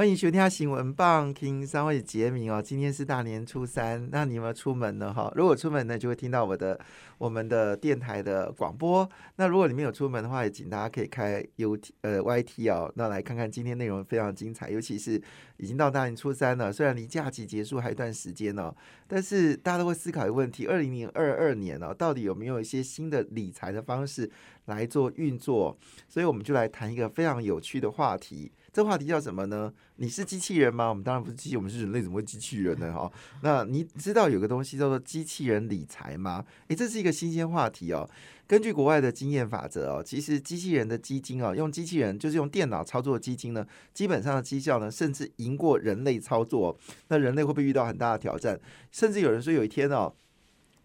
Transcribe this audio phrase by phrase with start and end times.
[0.00, 2.62] 欢迎收听新闻棒，听三位杰明哦。
[2.62, 5.12] 今天是大年初三，那你有没有出门呢？
[5.12, 6.80] 哈，如果出门呢，就会听到我的
[7.18, 9.06] 我们的电台的广播。
[9.36, 15.20] 那如果你没有出门的话，也请大家可以开 U T 呃 Y T 哦，那来看看今天内容非常精彩，尤其是
[15.58, 18.74] 已经到大年初三了，虽然离假期结束还有一段时间哦，
[19.06, 24.30] 但是大家都会思考一个问题：二零零二二年哦，到底有没有一些新的理财的方式
[24.64, 25.76] 来做运作？
[26.08, 28.50] 所以我们就来谈一个非常有趣的话题。
[28.72, 29.72] 这话题叫什么呢？
[29.96, 30.88] 你是机器人吗？
[30.88, 32.92] 我们当然不是机器，我们是人类，怎么会机器人呢？
[32.92, 33.10] 哈，
[33.42, 36.44] 那你知道有个东西叫做机器人理财吗？
[36.68, 38.08] 诶，这是一个新鲜话题哦。
[38.46, 46.76] 根据国外的经验法则哦，其实机器人的基金哦，用机器人就是用电脑操作的基金呢，基本上的绩效呢，甚至赢过人类操作。
[47.08, 48.58] 那人类会不会遇到很大的挑战？
[48.92, 50.14] 甚至有人说有一天哦。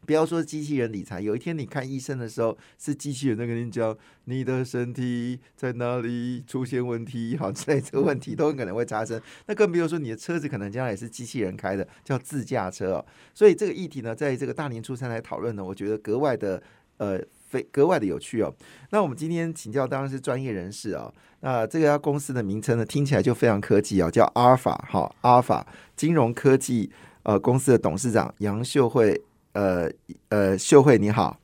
[0.05, 9.19] 不要说机器人理财，有一天你看医生的时候，是机器人在跟你讲你的身体在哪里出现问题，好之类这个问题都很可能会发生。
[9.47, 13.05] 那更比如说你的车子可能将来也是机器人开的，叫自驾车哦。
[13.33, 16.61] 所以这个议题呢，在这个大年初三来讨论呢，我觉得格外的
[16.97, 18.53] 呃非格外的有趣哦。
[18.91, 21.11] 那我们今天请教当然是专业人士啊。
[21.41, 26.91] 那这家公司的名称呢，听起来就非常科技哦，叫阿尔法哈，阿尔法金融科技
[27.23, 29.21] 呃公司的董事长杨秀慧。
[29.55, 29.89] 呃
[30.29, 31.37] 呃，秀慧你好，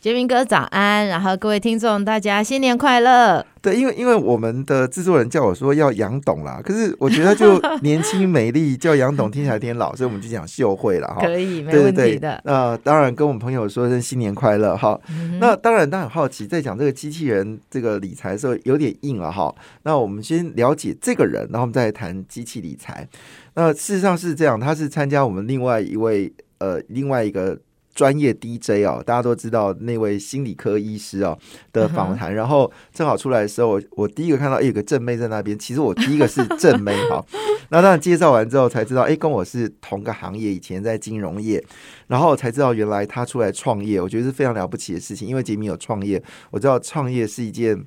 [0.00, 3.44] 杰明哥早安，然后各位听众大家新年快乐。
[3.60, 11.20] 对，因为因为我们的制作人叫我说要杨董啦，可是我觉得就年轻美丽叫杨董听起来有点老，所以我们就讲秀慧了哈。
[11.20, 12.40] 可以，没问题的。
[12.44, 14.98] 那当然跟我们朋友说声新年快乐哈。
[15.40, 19.52] 那当然，他很好奇，在讲这个机器人这个理财的时候有点硬了哈。
[19.82, 23.06] 那我们先了解这个人，然后我们再谈机器理财。
[23.54, 26.32] 那事实上是这样，他是参加我们另外一位。
[26.58, 27.58] 呃，另外一个
[27.94, 31.36] 专业 DJ 哦，大家都知道那位心理科医师哦
[31.72, 37.24] 的访谈，然后正好出来的时候，我我第一个看到有个正妹在那边，其实我第一个是正妹哈，
[37.70, 41.64] 那当然介绍完之后才知道，哎，跟我是同个行业，以前在金融业，
[42.06, 47.84] 然后才知道原来他出来创业，我觉得是非常了不起的事情，因为杰米有创业，我知道创业是一件。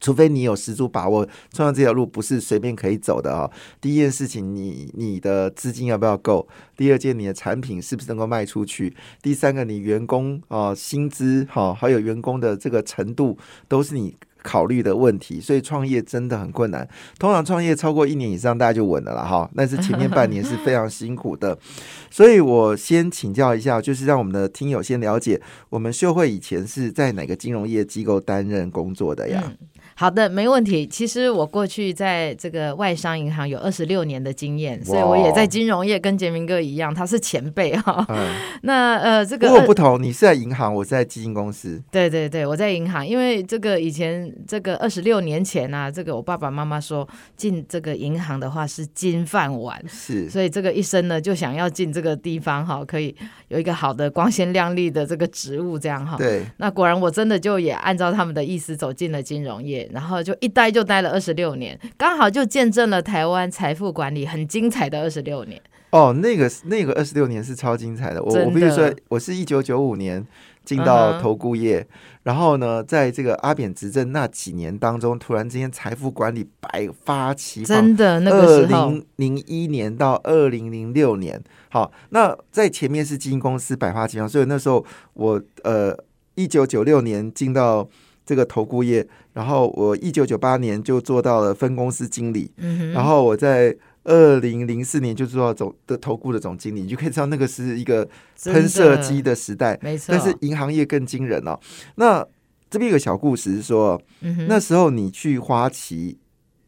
[0.00, 3.50] 除非你有十足把握，创业这条路不是随便可以走的啊。
[3.80, 6.46] 第一件事情，你你的资金要不要够？
[6.76, 8.94] 第二件，你的产品是不是能够卖出去？
[9.22, 13.38] 第三个，你员工啊薪资哈，还有员工的这个程度，
[13.68, 15.40] 都是你考虑的问题。
[15.40, 16.86] 所以创业真的很困难。
[17.18, 19.48] 通常创业超过一年以上，大家就稳了了哈。
[19.56, 21.56] 但是前面半年是非常辛苦的。
[22.10, 25.40] 所以我先请教一下，就是让我们的听友先了解，
[25.70, 29.52] 我们秀慧以前是在哪个金融业机构担任工作的呀？
[29.96, 30.84] 好的，没问题。
[30.86, 38.04] 其实我过去在这个外商银行有二十六年的经验，所以我也在金融业跟杰明哥一样，他是前辈哈。
[38.62, 41.80] 那呃，这个不同，你是在银行，我是在基金公司。
[41.92, 53.14] 对对对，我在银行，因为这个以前这个二十六年前啊，这个我爸爸妈妈说进这个银行的话是金饭碗，是，所以这个一生呢就想要进这个地方哈，可以
[53.46, 56.16] 有一个好的光鲜亮丽的这个职务这样哈。
[56.16, 59.83] 对，那果然我真的就也按照他们的意思走进了金融业。
[59.92, 65.60] 然后就一待就待了二十六年，刚好就见证了台湾财富管理很精彩的二十六年。
[65.90, 68.20] 哦，那个那个二十六年是超精彩的。
[68.20, 70.26] 我我必须说，我是一九九五年
[70.64, 71.86] 进到投顾业，
[72.24, 77.78] 然后呢，在这个阿扁执政那几年当中，突然之间财富管理百发齐放。
[77.78, 85.96] 真的，那个时候，二零零一年到二零零六年，好，那在前面是基金公司百花齐放，所以那时候我呃，
[86.34, 87.88] 一九九六年进到。
[88.24, 92.50] 这个投顾业，然后我一九九八年就做到了分公司经理，
[92.92, 98.08] 然后我在二零零四年就做到总的投顾的总经理，你就可以知道那个是一个
[98.44, 100.14] 喷射机的时代，没错。
[100.14, 101.58] 但是银行业更惊人哦。
[101.96, 102.26] 那
[102.70, 104.00] 这边有个小故事是说，
[104.48, 106.18] 那时候你去花旗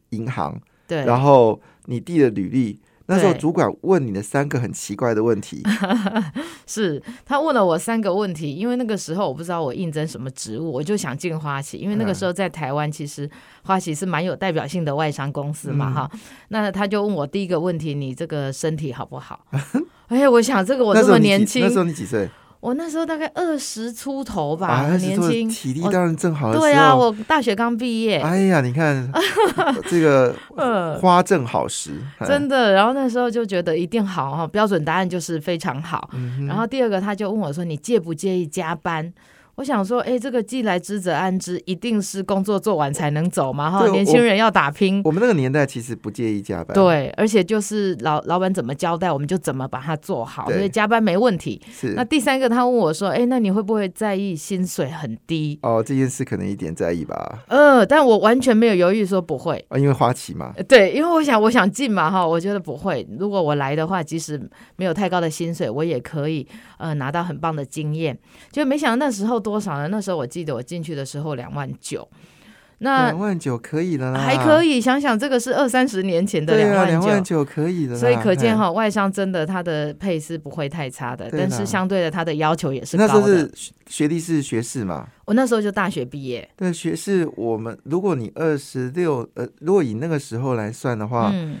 [0.09, 2.79] 银行，对，然后你递了履历。
[3.07, 5.63] 那时候主管问你的三个很奇怪的问题，
[6.67, 13.29] 是他问了我三个问题，因为那个时候我不知道我应征什么职务，我就想进花旗，因为那个时候在台湾其实
[13.63, 16.11] 花旗是蛮有代表性的外商公司嘛，哈。
[16.49, 19.45] 那他就问我第一个问题，你这个身体好不好？
[20.07, 22.29] 哎呀，我想这个我这么年轻，那时候你几岁？
[22.59, 26.65] 我那时候大概二十出头吧，啊，很年轻，体力我当然正好的时候。
[26.65, 29.09] 对啊，我大学刚毕业，哎呀，你看
[29.89, 32.73] 这个嗯花正好时，哎真的。
[32.73, 36.09] 然后那时候就觉得一定好哈，标准答案就是非常好。
[36.13, 39.13] 嗯然后第二个他就问我说：“你介不介意加班？”
[39.57, 43.87] 我想说，哎，这个既来之则安之，一定是工作做完才能走嘛哈。
[43.87, 51.59] 年轻人要打拼，我们那个年代其实不介意加班，，对，而且就是老老板怎么交代，我们就怎么把它做好，所以加班没问题。
[51.71, 57.39] 是那第三个，他问我说：“哎，那你会不会在意薪水很低哦，这件事可能一点在意吧？”？
[57.49, 59.65] 呃，但我完全没有犹豫说不会。
[59.69, 63.07] 啊，因为花旗嘛，呃对，因为我想，我想进嘛哈，我觉得不会。
[63.17, 64.39] 如果我来的话，即使
[64.75, 68.15] 没有太高的薪水，我也可以呃拿到很棒的经验。
[68.51, 69.87] 就没想到那时候多少呢？
[69.87, 72.05] 那时候我记得我进去的时候两万九，
[72.79, 77.45] 那两万九可以了啦，还可以想想，这个是二三十年前的对啊，两两万万九。
[77.45, 83.49] 可以的，所以可见哎，哈，外商真的它的配是不会太差的，但是相对的它的要求也是那时候是。
[83.55, 85.07] 学学历是学士嘛？
[85.23, 91.57] 我那时候就大学毕业，对，学士我们如果你二十六，呃，如果以那个时候来算的话，嗯，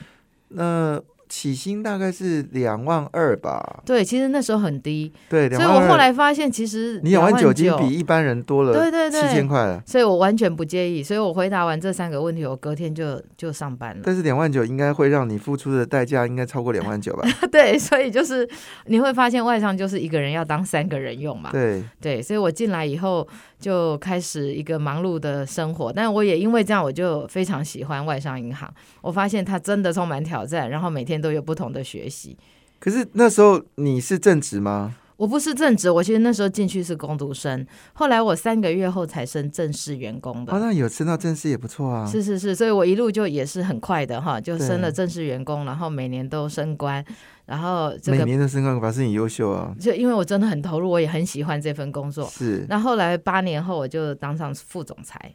[0.49, 3.81] 那起薪大概是两万二吧？
[3.85, 5.67] 对，其实那时候很低，对，所。
[5.67, 14.01] 以我后来发现其实你两万九已经比一般人多了对对对七千块了，所以我完全不介意，所以我回答完这三个问题，我隔天就就上班了。
[14.05, 17.27] 但是两万九应该会让你付出的代价应该超过两万九吧？
[17.51, 18.47] 对，所以就是
[18.85, 21.49] 你会发现外商就是一个人要当三个人用嘛。
[21.51, 23.27] 对，对，所以我进来以后
[23.59, 28.73] 就开始一个忙碌的生活，但我也因为这样，我就非常喜欢外商银行。
[29.01, 32.37] 我发现它真的充满挑战，然后每天都有不同的学习。
[32.79, 34.95] 可是那时候你是正职吗？
[35.17, 40.53] 我不是正职，我其实那时候进去是工读生，后来我三个月后才升正式员工的。
[40.53, 42.05] 哦，那有升到正式也不错啊。
[42.05, 47.03] 是是是，所以我一路就也是很快的哈，就升了正式员工，然后每年都升官，
[47.47, 49.73] 然后这每年的升官表示你优秀啊。
[49.79, 52.27] 就因为我真的很投入，我也很喜欢这份工作。
[52.29, 55.33] 是那后来八年后我就当上副总裁，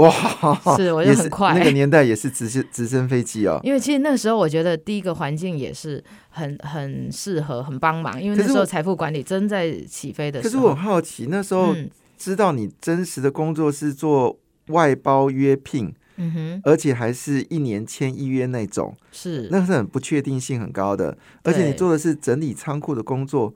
[0.00, 3.60] 哇，是我就也很快那个年代也是直升 直升飞机哦。
[3.62, 10.74] 因为其实那时候我觉得第一个环境也是很很适合、很帮忙，因为那时候财富管理正在起飞的时候可是我。
[10.74, 14.38] 很好奇，那时候嗯知道你真实的工作是做
[14.68, 21.16] 外包约聘，嗯哼，而且还是一年签一约那种，是那是很不确定性很高的。
[21.42, 23.52] 而且你做的是整理仓库的工作，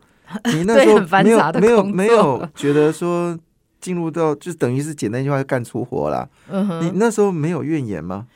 [0.53, 3.39] 你那时候很繁没有杂的没有没有觉得说
[3.85, 6.27] 进入到就等于是简单一句话干粗活啦。
[6.49, 8.27] 嗯哼你那时候没有怨言吗？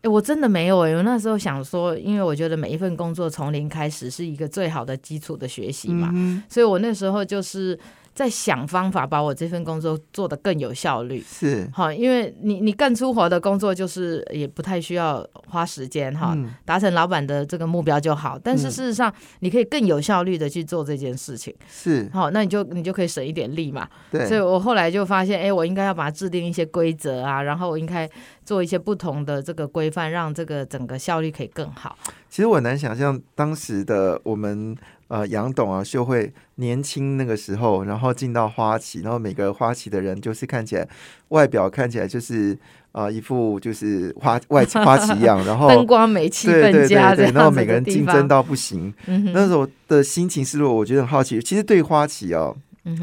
[0.00, 7.78] 哎，我真的没有哎、我那时候想说，因为我觉得每一份工作从零开始是一个最好的基础的学习嘛，嗯所以我那时候就是
[8.18, 11.22] 在想方法把我这份工作做得更有效率。
[11.24, 18.36] 是好，因为你你干粗活的工作就是也不太需要花时间哈，嗯达成老板的这个目标就好。
[18.36, 21.54] 但是嗯事实上，你可以更有效率的去做这件事情。
[21.70, 23.88] 是，好，那你就你就可以省一点力嘛。
[24.10, 28.10] 对，所以我后来就发现，哎，我应该要把它制定一些规则啊，然后我应该
[28.44, 31.96] 做一些不同的这个规范，让这个整个效率可以更好。
[32.28, 34.76] 其实我很难想象当时的我们
[35.08, 40.88] 呃杨董啊秀慧年轻那个时候，然后进到花旗，然后每个花旗的人就是看起来
[41.28, 42.56] 外表看起来就是
[42.92, 48.28] 呃一副就是花外 花旗一样，然后灯光美、气对对氛佳对对，然后每个人竞争。
[48.28, 51.40] 到不行，嗯，那时候的心情是，我觉得很好奇。
[51.40, 52.54] 其实对花旗哦，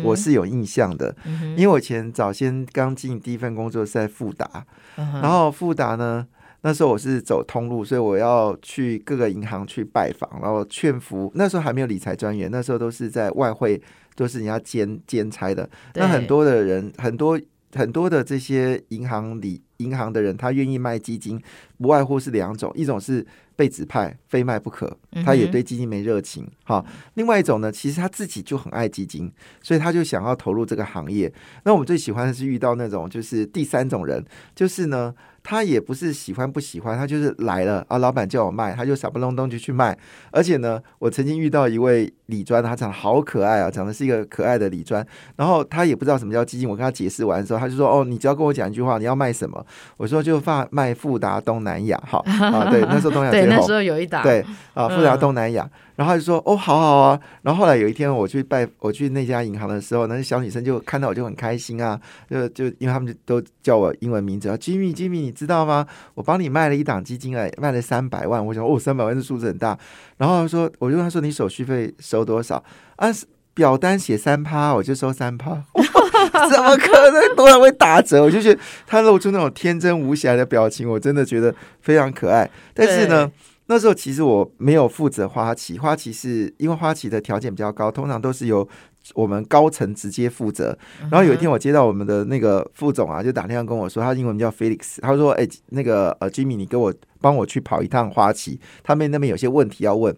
[0.04, 4.66] 我是有印象的，嗯因为我以前早先刚进第一份工作是在富达，
[4.98, 6.28] 嗯然后富达呢，
[6.66, 11.32] 那时候我是走通路，所以我要去各个银行去拜访，然后劝服。
[11.36, 13.80] 那时候还没有理财专员，那时候都是在外汇，
[14.16, 15.70] 都是人家兼兼差的。
[15.94, 17.40] 那很多的人，很多
[17.74, 21.40] 很多的这些银行里银行的人，他愿意卖基金，
[21.78, 26.48] 不外乎是两种，一种是被指派，非卖不可，他也对基金没热情。
[26.64, 31.32] 好，另外一种呢，其实他自己就很爱基金，所以他就想要投入这个行业。
[31.64, 34.24] 那我们最喜欢的是遇到那种就是第三种人，
[34.56, 35.14] 就是呢，
[35.44, 39.98] 他也不是喜欢不喜欢，他就是来了啊，老板叫我卖，他就傻不隆咚就去卖。
[40.32, 45.06] 而且呢，我曾经遇到一位李专，他长得好可爱啊，长得是一个可爱的李专，
[45.38, 49.64] 然后他也不知道什么叫基金，我跟他解释完之后，他就说：“哦，你只要跟我讲一句话，你要卖什么？”
[49.98, 53.74] 我说：“就发卖富达东南亚。”好 啊，对，那时候东南亚对，最红那时。
[53.74, 57.20] 候有一档，对啊，富达嗯东南亚，然后他就说哦，好好啊。
[57.42, 65.86] 然后后来有一天我去拜我去那家银行的时候，那小女生就看到我就很开心啊，就就因为他们就都叫我英文名字啊，Jimmy Jimmy，你知道吗？
[66.14, 68.46] 我帮你卖了一档基金哎，卖了三百万。
[68.46, 69.78] 我想哦，三百万这数字很大。
[70.18, 72.64] 然后他说，我就问他说你手续费收多少
[72.96, 73.10] 啊？
[73.54, 75.64] 表单写三趴，我就收三趴，
[76.50, 78.22] 怎么可能多少会打折？
[78.22, 82.50] 我就觉得他露出那种天真无邪的表情，我真的觉得非常可爱。
[82.74, 83.32] 但是呢，
[83.68, 88.68] 那时候其实我没有负责花旗，花旗是因为花旗的条件比较高，通常都是由
[89.14, 90.78] 我们高层直接负责。
[91.12, 100.16] 然后有一天我接到我们的那个副总啊，就打电话跟我说，他英文叫 Felix，他说：“哎、那个呃，Jimmy，你给我帮我去跑一趟花旗，他们那边有些问题要问。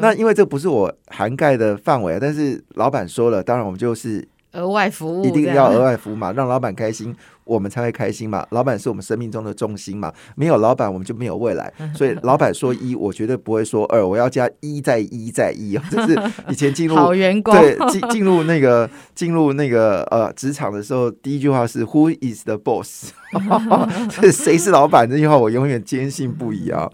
[0.00, 8.46] 那因为这不是我涵盖的范围啊，但是老板说了，当然我们就是额外服务一定要额外服务嘛，让老板开心，我们才会开心嘛。
[8.50, 11.72] 老板是我们生命中的重心嘛，没有老板我们就没有未来。
[11.94, 15.82] 所以老板说一，我绝对不会说二，我要加一再一再一哦。
[15.90, 16.18] 这是
[16.48, 23.10] 以前进入好员工，对进进入那个进入那个呃职场的时候，第一句话是 Who is the boss？
[24.20, 25.08] 这谁是老板？
[25.08, 26.90] 这句话我永远坚信不疑啊。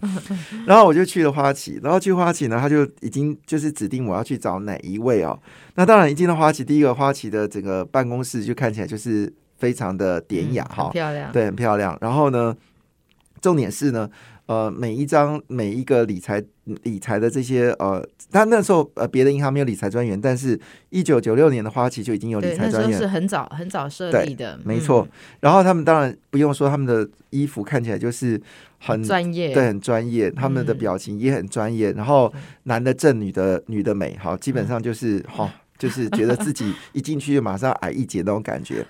[0.65, 5.37] 然后我就去了花旗，然后去花旗呢，他就已经就是指定我要去找哪一位哦。
[5.75, 11.97] 那当然一进到花旗，第一个花旗的整个办公室就看起来就是非常的典雅哈、很漂亮，对，很漂亮。
[11.99, 12.55] 然后呢，
[13.41, 14.09] 重点是呢，
[14.45, 16.43] 呃，每一张每一个理财
[16.83, 20.59] 理财的这些呃，他那时候呃别的银行没有理财专员，但是
[20.89, 22.97] 一九九六年的花旗就已经有理，财专员。
[22.97, 25.07] 是，很早很早设对立的，没错。
[25.39, 28.41] 然后他们当然不用说，他们的衣服看起来就是
[28.79, 31.91] 很嗯，专业，对，很专业，他们的嗯表情也很专业。
[31.93, 32.33] 然后
[32.63, 38.85] 男的正，女的女的美，好，基本上就是哈、就是觉得自己一进去就马上矮一截那种感觉。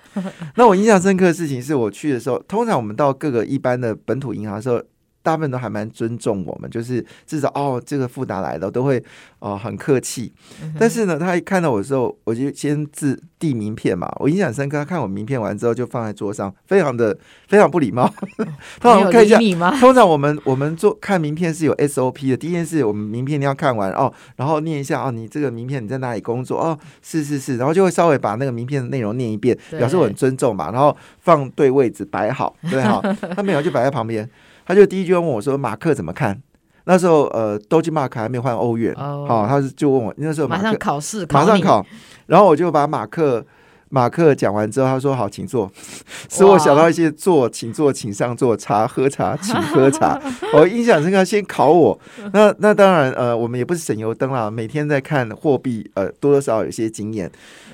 [0.56, 4.82] 那我印象深刻的事情是我去的时候，通常我们到各个一般的本土银行的时候。
[5.28, 9.02] 大部分都还蛮尊重我们，就是至少哦，这个富达来了，都会
[9.40, 10.32] 哦很客气。
[10.78, 14.10] 但是呢，他一看到我的时候，我就先自递名片嘛。
[14.20, 17.14] 我印象深刻，他看我名片完之后就放在桌上，非常的
[17.46, 18.10] 非常不礼貌。
[18.80, 19.38] 通常看一下？
[19.78, 33.02] 通常我们我们做看名片是有 SOP 的，第一件事我们名片你要看完哦，然后念一下哦，你这个名片你在哪里工作哦，是是是，然后就会稍微把那个名片的内容念一遍，表示我很尊重嘛，然后放对位置摆好，对好，
[33.36, 34.28] 他没有就摆在旁边，
[34.68, 36.38] 他就第一句问我说马克怎么看？
[36.84, 39.24] 那时候呃，都金马克还没换欧元，哦。
[39.26, 41.84] 好、他是就问我那时候马上考试，你，马上考，
[42.26, 43.42] 然后我就把马克
[43.90, 45.70] 马克讲完之后，他说好，请坐，
[46.28, 50.20] 使我想到一些坐，请坐，请上座，茶喝茶，请喝茶。
[50.54, 51.98] 我印象深刻，先考我。
[52.32, 57.30] 那那当然，呃，我们也不是省油灯啦，每天在看货币，呃，多多少少有些经验。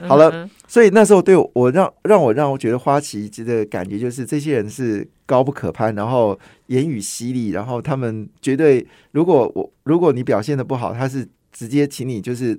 [0.06, 12.58] 好了嗯所以那时候对我我让让我让我觉得花旗的感觉就是这些人是高不可攀，然后言语犀利，然后他们绝对如果我如果你表现的不好，他是直接请你就是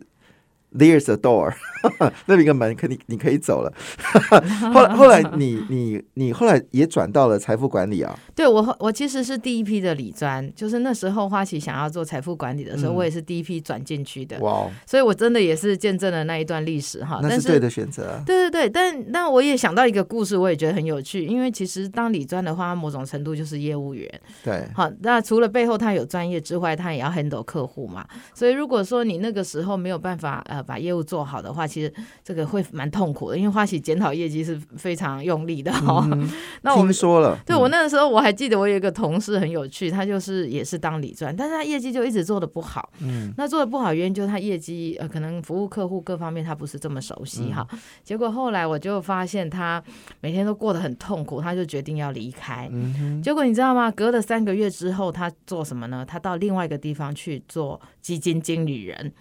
[0.77, 1.53] there's a door
[2.25, 3.71] 那边一个门，可你你可以走了。
[4.73, 17.19] 后来后来 你你你后来也转到了财富管理啊，对我后我其实是第一批的理专，就是那时候花旗想要做财富管理的时候，嗯我也是第一批转进去的，哇哦，所以我真的也是见证了那一段历史哈。
[17.21, 18.23] 那是对的选择啊。
[18.25, 24.09] 对对对，但但我也想到一个故事，我也觉得很有趣，因为其实当理专的话，某种程度就是业务员。
[24.43, 28.05] 对，好，那除了背后他有专业之外，他也要 handle 客户嘛。
[28.33, 31.93] 所以如果说你那个时候没有办法呃把业务做好的话，其实
[32.23, 36.29] 这个会蛮痛苦的，因为花旗检讨业绩是非常用力的哈、嗯
[36.63, 42.89] 那我们听说了，对我嗯那个时候我还记得，我有一个同事很有趣，他就是也是当理专，但是他业绩就一直做的不好。
[43.01, 47.67] 嗯那做的不好原因就是他业绩呃可能服务客户各方面他不是这么熟悉哈。
[48.03, 49.83] 结果后来我就发现他
[50.21, 52.69] 每天都过得很痛苦，他就决定要离开。
[52.71, 53.91] 嗯哼，结果你知道吗？
[53.91, 56.05] 隔了三个月之后，他做什么呢？
[56.07, 59.11] 他到另外一个地方去做基金经理人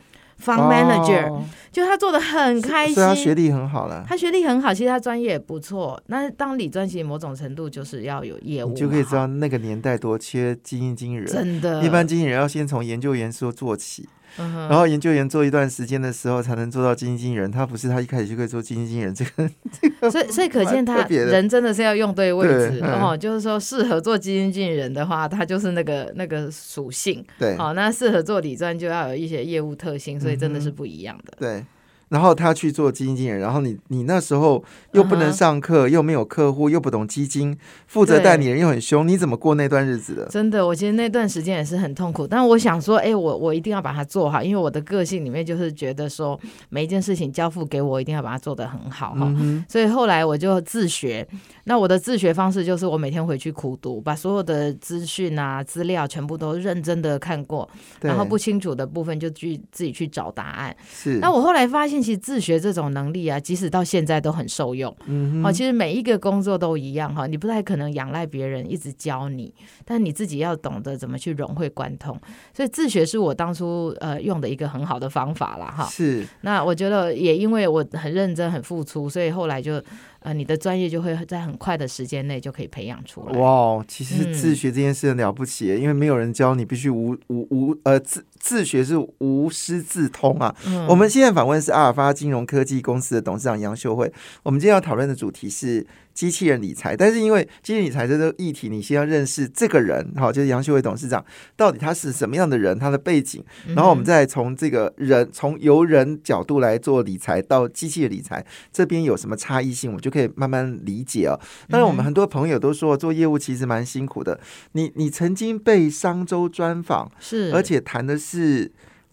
[0.42, 2.94] ，fund manager，、哦就他做的很开心。
[2.94, 4.04] 他学历很好了。
[4.08, 6.00] 他学历很好，其实他专业也不错。
[6.06, 11.26] 那当理专，其实某种程度就是要有业务，你就可以知道那个年代多缺精英经理人。
[11.26, 17.50] 真的，一般经纪人要先从研究员说做起，然后研究员做一段时间的时候，才能做到基金经理人。
[17.50, 23.16] 他不是他一开始就可以做基金经理人， 这个所以，所以可见他人真的是要用对位置对嗯哦。
[23.16, 27.24] 就是说，适合做基金经理人的话，他就是那个那个属性。
[27.38, 31.34] 对好、那适合做理专就要有一些业务特性，所以真的是不一样的。
[31.38, 31.64] 对。
[32.08, 37.56] 然后他去做基金经理人，然后你你那时候又不能上课，又没有客户，又不懂基金，
[37.86, 40.26] 负责代理人又很凶，你怎么过那段日子的？
[40.26, 49.32] 真的，我其实那段时间也是很痛苦，但我想说，哎、我我一定要把它做好，因为我的个性里面就是觉得说，每一件事情交付给我，一定要把它做得很好哈。
[49.68, 51.26] 所以后来我就自学，
[51.64, 57.68] 那我的自学方式就是我每天回去苦读，把所有的资讯啊、资料全部都认真的看过，
[58.00, 60.76] 然后不清楚的部分就去自己去找答案。
[60.92, 64.90] 是那我后来发现，其实自学这种能力啊，即使到现在都很受用。
[64.92, 72.18] 哦，嗯哦，其实每一个工作都一样哈，你不太可能仰赖别人一直教你，但你自己要懂得怎么去融会贯通。
[72.52, 75.84] 所以自学是我当初呃用的一个很好的方法啦哈。
[75.86, 79.82] 是那我觉得也因为我很认真、很付出，所以后来就
[80.24, 83.38] 呃，你的专业就会在很快的时间内就可以培养出来。
[83.38, 90.56] 哇，其实嗯自学这件事很了不起耶，因为没有人教你，必须无无无呃自自学是无师自通啊。
[90.66, 94.10] 嗯我们现在访问是阿尔法金融科技公司的董事长杨秀慧。
[94.42, 101.22] 我们今天要讨论的主题是机器人理财，但是因为机器人理财这个议题，你先要认识这个人，好，就是杨秀伟董事长
[101.56, 111.38] 到底他是什么样的人，他的背景，嗯然后我们再从这个人从由人角度来做理财到机器人理财这边有什么差异性，我们就可以慢慢理解哦。
[111.68, 114.38] 当然，我们很多朋友都说做业务其实蛮辛苦的。
[114.72, 118.70] 你你曾经被商周专访，是，而且谈的是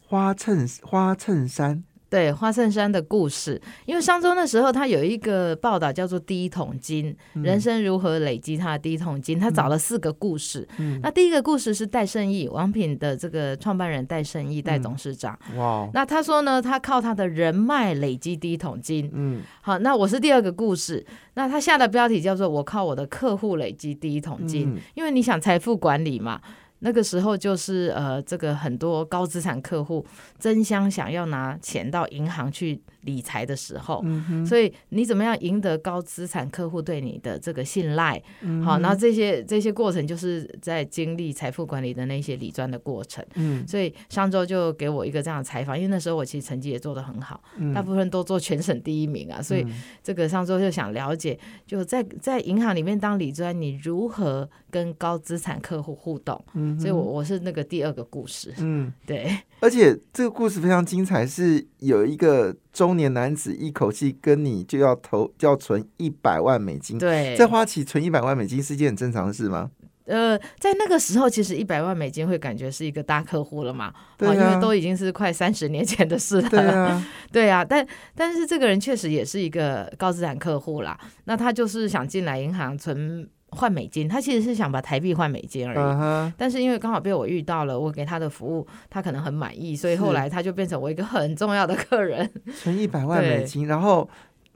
[0.07, 10.67] 花衬花衬衫，对花衬衫的故事，因为上周那时候他有一个报道叫做《第一桶金：嗯人生如何累积他的第一桶金》，他找了四个故事。
[10.77, 15.39] 嗯那第一个故事是戴胜义，王品的这个创办人戴胜义，戴嗯董事长。
[15.55, 19.09] 哇哦，那他说呢，他靠他的人脉累积第一桶金。
[19.13, 21.05] 嗯好，那我是第二个故事。
[21.35, 26.41] 那他下的标题叫做“我靠我的客户累积第一桶金”，嗯因为你想财富管理嘛。
[26.81, 30.05] 那个时候就是呃，这个很多高资产客户
[30.37, 38.21] 争相想要拿钱到银行去理财的时候，嗯哼，所以你怎么样赢得高资产客户对你的这个信赖？
[38.41, 43.25] 嗯好，然后这些这些过程就是在经历财富管理的那些理专的过程。
[43.35, 56.43] 嗯所以上周就给我一个这样的采访，因为那时候我其实成绩也做得很好，嗯大部分都做全省第一名啊，所以嗯这个上周就想了解，就在在银行里面当理专，你如何跟高资产客户互动？
[56.55, 69.69] 嗯所以我我是那个第二个故事，嗯， 对，而且这个故事非常精彩，是有一个中年男子一口气跟你就要投就要存一百万美金，对，在花旗存一百万美金是一件很正常的事吗？
[70.05, 76.49] 呃，在那个时候，其实一百万美金会感觉是一个大客户了嘛，对因为都已经是快三十年前的事了。
[76.49, 80.99] 对啊， 对啊，但但是这个人确实也是一个高资产客户啦。
[81.25, 86.33] 那他就是想进来银行存换美金，他其实是想把台币换美金而已。
[86.37, 92.29] 但是因为刚好被我遇到了，我给他的服务，他可能很满意，所以后来他就变成我一个很重要的客人。
[92.57, 94.09] 存一百万美金，然后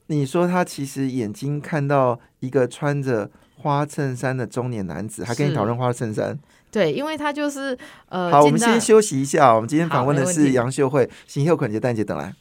[0.08, 6.38] 你说他其实眼睛看到一个穿着花衬衫的中年男子，还跟你讨论花衬衫。
[6.72, 7.78] 对，因为他就是
[8.10, 9.54] 呃，好，我们先休息一下。
[9.54, 12.34] 我们今天访问的是杨秀慧，新秀捆节蛋姐等来。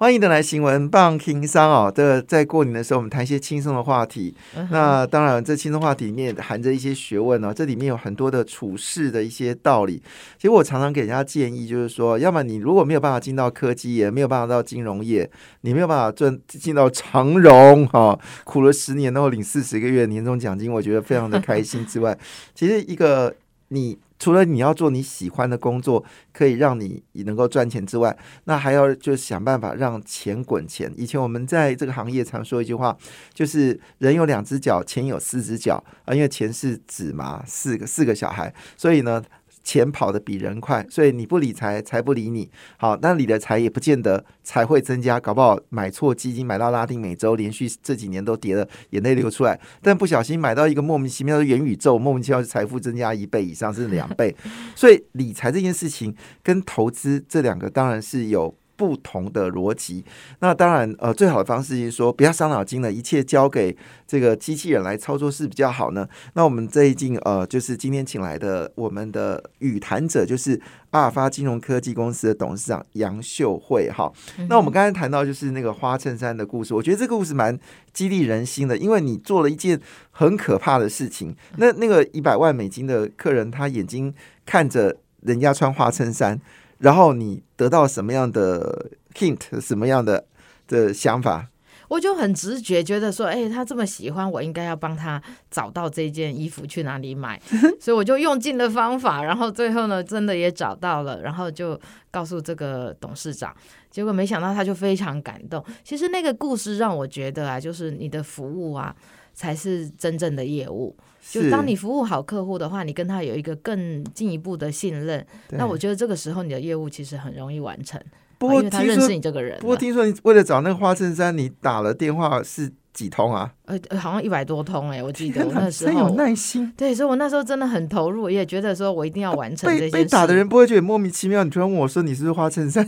[0.00, 4.32] 欢迎的来新闻棒听商哦，这个在过年的时候，我们谈一些轻松的话题。
[4.54, 10.00] 嗯那当然，这轻松话题里面含着一些学问哦，这里面有很多的处事的一些道理。
[10.36, 15.28] 其实我常常给人家建议，就是说，要么你如果没有办法进到科技业，没有办法到金融业，
[15.62, 22.16] 你没有办法赚进到长荣哈、苦了十年，然后领四十个月年终奖金，我觉得非常的开心之外，
[22.54, 23.34] 其实一个
[23.70, 30.92] 你除了你要做你喜欢的工作，可以让你能够赚钱之外，那还要就想办法让钱滚钱。
[30.96, 32.96] 以前我们在这个行业常说一句话，
[33.32, 39.22] 就是人有两只脚，钱有四只脚啊，因为钱是纸嘛，四个四个小孩，所以呢。
[39.62, 42.50] 钱跑得比人快，所以你不理财，财不理你。
[42.76, 49.58] 好，那理的财也不见得才会增加，搞不好买错基金，买到拉丁美洲，连续这几年都跌了，眼泪流出来。
[49.82, 54.34] 但不小心买到一个莫名其妙的元宇宙，莫名其妙财富增加一倍以上，甚至两倍。
[54.74, 58.54] 所以理财这件事情跟投资这两个当然是有。
[58.78, 60.04] 不同的逻辑，
[60.38, 66.08] 那当然，呃，最好的方式是说不要伤脑筋了，一切交给这个机器人来操作是比较好呢。
[66.34, 70.58] 那我们最近呃，就是今天请来的我们的语谈者，就是
[70.90, 74.12] 阿尔法金融科技公司的董事长杨秀慧哈。
[74.48, 77.58] 那我们刚才谈到就是那个花衬衫的故事，我觉得这个故事蛮
[77.92, 79.80] 激励人心的，因为你做了一件
[80.12, 81.34] 很可怕的事情。
[81.56, 84.14] 那那个一百万美金的客人，他眼睛
[84.46, 86.40] 看着人家穿花衬衫，
[86.78, 90.26] 然后你得到什么样的 hint，什么样的
[90.66, 91.48] 的想法？
[91.88, 97.40] 我就很直觉觉得说，哎、他这么喜欢，我应该要帮他找到这件衣服去哪里买，
[97.80, 103.56] 所以我就用尽了方法，然后最后呢，真的也找到了，然后就告诉这个董事长，
[103.90, 105.64] 结果没想到他就非常感动。
[105.82, 108.94] 其实那个故事让我觉得啊，就是你的服务啊，
[109.32, 110.94] 才是真正的业务。
[111.30, 118.00] 就当你服务好客户的话，你跟他有一个更进一步的信任，那我觉得这个时候你的业务其实很容易完成，
[118.38, 119.58] 不过啊因为他听说认识你这个人。
[119.60, 123.48] 不过听说你为了找那个花衬衫，你打了电话是几通啊？
[123.66, 126.08] 呃，呃好像一百多通哎、我记得我那时真有。
[126.16, 126.72] 耐心。
[126.76, 129.96] 对，所以我那时候真的很投入，也觉得说我一定要完成这被件事。
[129.96, 131.44] 被打的人不会觉得莫名其妙？
[131.44, 132.84] 你突然问我说你是不是花衬衫？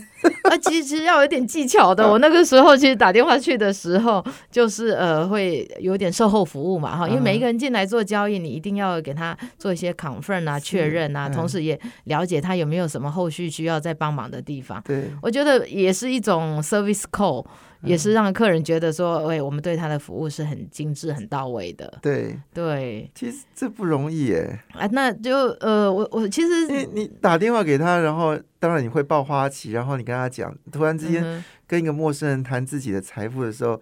[0.51, 2.11] 啊， 其实要有点技巧的。
[2.11, 14.83] 我那个时候其实打电话去的时候，就是呃会有点售后服务嘛哈，因为每一个人进来做交易，你一定要给他做一些 confirm 啊、确认啊，嗯同时也了解他有没有什么后续需要再帮忙的地方。
[14.85, 17.45] 对，我觉得也是一种 service call，
[17.83, 21.93] 也是让客人觉得说，喂，我们对他的服务是很精致、很到位的。
[22.03, 24.65] 对，对，其实这不容易哎。
[24.73, 33.81] 啊，那就呃，我我其实你你打电话给他，然后当然你会报花旗，然后你跟他讲，突然之间跟一个陌生人谈自己的财富的时候，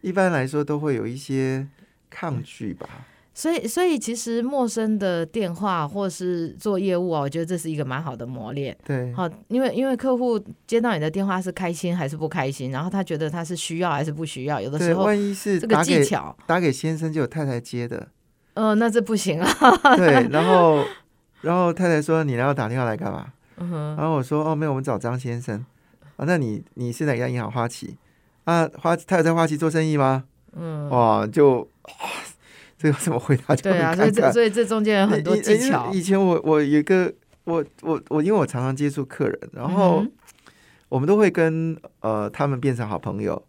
[0.00, 1.66] 一般来说都会有一些
[2.10, 2.88] 抗拒吧。
[3.38, 8.76] 所以所以其实陌生的电话或是做业务啊，我觉得这是一个蛮好的磨练。
[8.84, 18.08] 对，好，因为因为客户接到你的电话是开心还是不开心，然后他觉得他是需要还是不需要，有的，时候万一是这个技巧，打给先生就有太太接的，
[18.54, 19.48] 呃，那这不行啊。
[19.94, 20.84] 对，然后
[21.42, 23.24] 然后太太说你要打电话来干嘛？
[23.58, 25.64] 嗯哼，然后我说哦没有，我们找张先生
[26.16, 27.96] 啊，那你你是哪家银行花旗
[28.42, 28.68] 啊？
[28.80, 30.24] 花他有在花旗做生意吗？
[30.56, 31.94] 嗯，哇，就哇
[32.78, 34.32] 这个怎么回答就对啊，所以这。
[34.32, 36.00] 所以这中间有很多技巧以。
[36.00, 37.12] 前我我有一个
[37.44, 40.12] 我我我，因为我常常接触客人，然后嗯
[40.88, 43.42] 我们都会跟呃他们变成好朋友。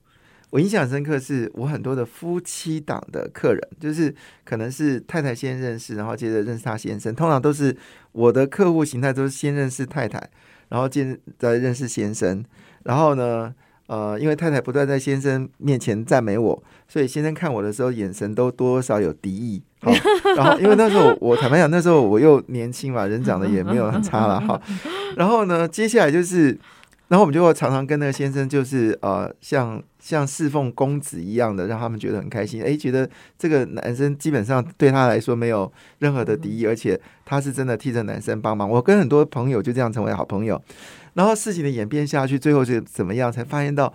[0.49, 4.13] 我印象很深刻，是我很多的夫妻档的客人，就是
[4.43, 7.13] 可能是太太先认识，然后接着认识他先生。
[7.13, 7.77] 通常都是
[8.13, 10.27] 我的客户形态都是先认识太太，
[10.69, 12.43] 然后见再认识先生。
[12.81, 13.53] 然后呢，
[13.89, 19.63] 呃，因为太太不断在先生面前赞美我，所以先生看我的时候眼神都多少有敌意。
[19.81, 19.91] 好，
[20.35, 24.61] 然后因为那时候我坦白讲，那时候我又年轻嘛，人长得也没有很差了哈。
[25.17, 26.55] 然后呢，接下来就是，
[27.07, 32.61] 然后我们就会常常跟那个先生就是呃，像像侍奉公子一样的，让他们觉得很开心。
[32.61, 38.69] 诶，觉得这个男生基本上对他来说没有任何的敌意，而且他是真的替这男生帮忙。
[38.69, 40.61] 我跟很多朋友就这样成为好朋友。
[41.13, 43.31] 然后事情的演变下去，最后是怎么样？
[43.31, 43.93] 才发现到，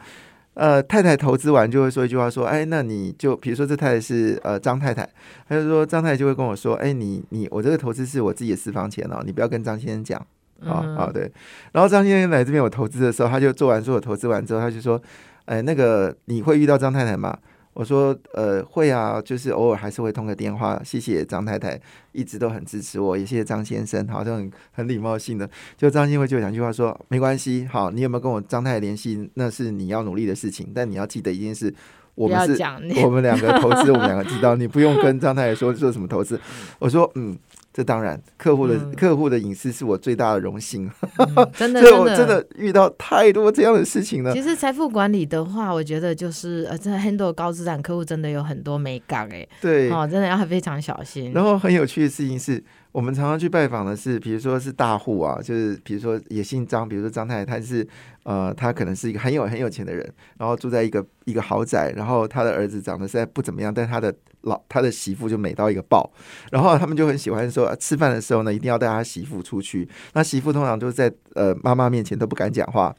[0.54, 5.08] 呃，太太投资完就会说一句话，说，哎，那你就比如说这太太是呃张太太，
[5.48, 10.24] 他就说张太太就会跟我说，哎，你你我这个投资是我自己的私房钱哦，你不要跟张先生讲。
[10.64, 11.30] 啊嗯啊对，
[11.72, 14.98] 然后张先生来这边我投资的时候，他就做完所有投资完之后，他就说，
[15.44, 17.36] 哎，那个你会遇到张太太吗？
[17.74, 20.80] 我说，呃，会啊，就是偶尔还是会通个电话。
[20.84, 21.78] 谢谢张太太
[22.12, 25.48] 一直都很支持我，也谢谢张先生，好像很很礼貌性的。
[25.76, 31.74] 就张先生就讲句话说，没关系，好，你有没有跟我张太太联系，那是你要努力的事情，但你要记得一件事，
[32.14, 32.62] 我们是
[33.04, 36.40] 我们两个投资，我们两个知道，你不用跟张太太说做什么投资。
[36.78, 37.36] 我说，嗯，
[37.76, 42.46] 这当然，客户的、嗯客户的隐私是我最大的荣幸，嗯真的所以我真真的。
[42.56, 44.32] 遇到太多这样的事情了。
[44.32, 51.32] 其实财富管理的话，我觉得就是呃，真的 handle 高资产客户真的有很多美感哎，对，哦，真的要非常小心。
[51.32, 52.62] 然后很有趣的事情是，
[52.94, 57.84] 我们常常去拜访的是，比如说是大户啊，就是比如说也姓张，比如说张太太，她是
[58.22, 66.08] 呃，她可能是一个很有很有钱的人，然后住在一个一个豪宅，然后他的儿子长得实在不怎么样，但他的老他的媳妇就美到一个爆，
[66.52, 72.94] 然后他们就很喜欢说，呃吃饭的时候呢，一定要带他媳妇出去，那媳妇通常都是在呃妈妈面前都不敢讲话。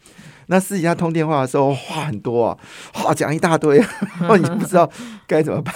[0.47, 2.57] 那私底下通电话的时候话很多啊，
[2.93, 3.77] 话讲一大堆，
[4.19, 4.87] 然后你就不知道
[5.25, 5.73] 该怎么办。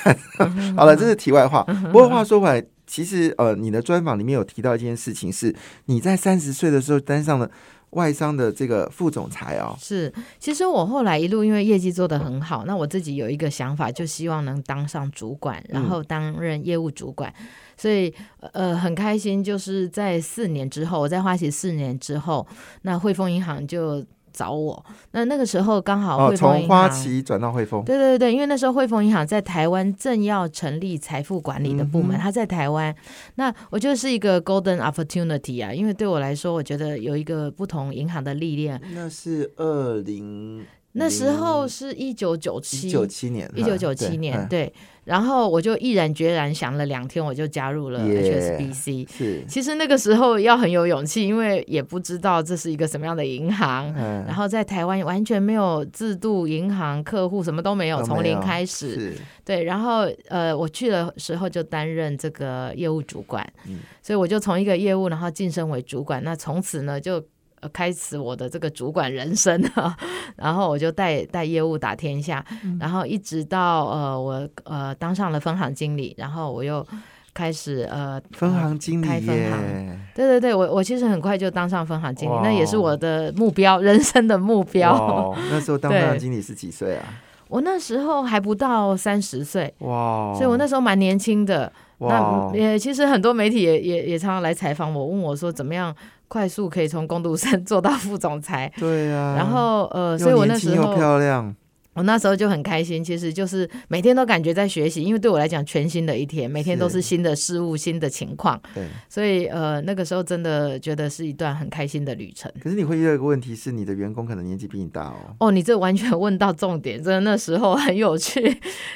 [0.75, 1.63] 好了，这是题外话。
[1.63, 7.49] 不过话说回来，其实呃，你的专访里面有提到一件事情，是你在三十岁的时候当上了
[7.91, 9.77] 外商的这个副总裁哦。
[9.79, 17.31] 是，其实我后来一路因为业绩做得很好，那我自己有一个想法，就希望能当上主管，然后担任业务主管。
[17.77, 18.11] 所以
[18.53, 22.45] 呃很开心，就是在四年之后，我在花旗四年之后，
[22.81, 24.03] 那汇丰银行就
[24.39, 24.85] 找我。
[25.11, 26.67] 那那个时候刚好哦，汇丰从。
[26.69, 32.95] 花旗转到汇丰，对对对，因为那时候汇丰银行在台湾正要成立财富管理的部门，嗯哼它在台湾，
[33.35, 38.79] 那我觉得是一个 golden opportunity 啊，因为对我来说，我觉得有一个不同银行的历练。
[38.93, 44.73] 那是二零那时候是一九九七一九七年，一九九七年，嗯对，
[45.03, 49.07] 然后我就毅然决然想了两天，我就加入了 Yeah HSBC。
[49.07, 58.95] 是，其实那个时候要很有勇气，因为也不知道这是一个什么样的银行，嗯然后在台湾完全没有制度、银行、客户什么都没有，从零开始。
[58.95, 66.23] 是对，然后呃，我去的时候就担任这个业务主管，嗯所以我就从一个业务，然后晋升为主管。
[66.23, 67.23] 那从此呢，就
[67.61, 69.95] 呃开始我的这个主管人生啊。
[70.37, 76.85] 然后我就带带业务打天下，嗯然后一直到呃我呃当上了分行经理，然后我又
[77.33, 85.35] 开始呃分行经理开分耶行，对对对，我我其实很快就当上分行经理，那也是我的目标，人生的目标。
[85.51, 87.05] 那时候 当分行经理是几岁啊？
[87.49, 91.71] 我那时候还不到三十岁，哇，所以我那时候蛮年轻的。
[92.01, 95.93] 那也其实很多媒体也也也常常来采访我，问我说怎么样
[96.29, 98.71] 快速可以从工读生 做到副总裁。
[98.77, 101.53] 对啊，然后呃，所以我那时候漂亮，
[101.99, 108.87] 我那时候就很开心，其实就是每天都感觉在学习，因为对我来讲全新的一天，每天都是新的事物、新的情况，对。
[109.09, 112.49] 所以呃，那个时候真的觉得是一段很开心的旅程。
[112.63, 115.35] 可是你会遇到一个问题是，你的员工可能年纪比你大哦。
[115.39, 118.41] 哦，你这完全问到重点，真的那时候很有趣，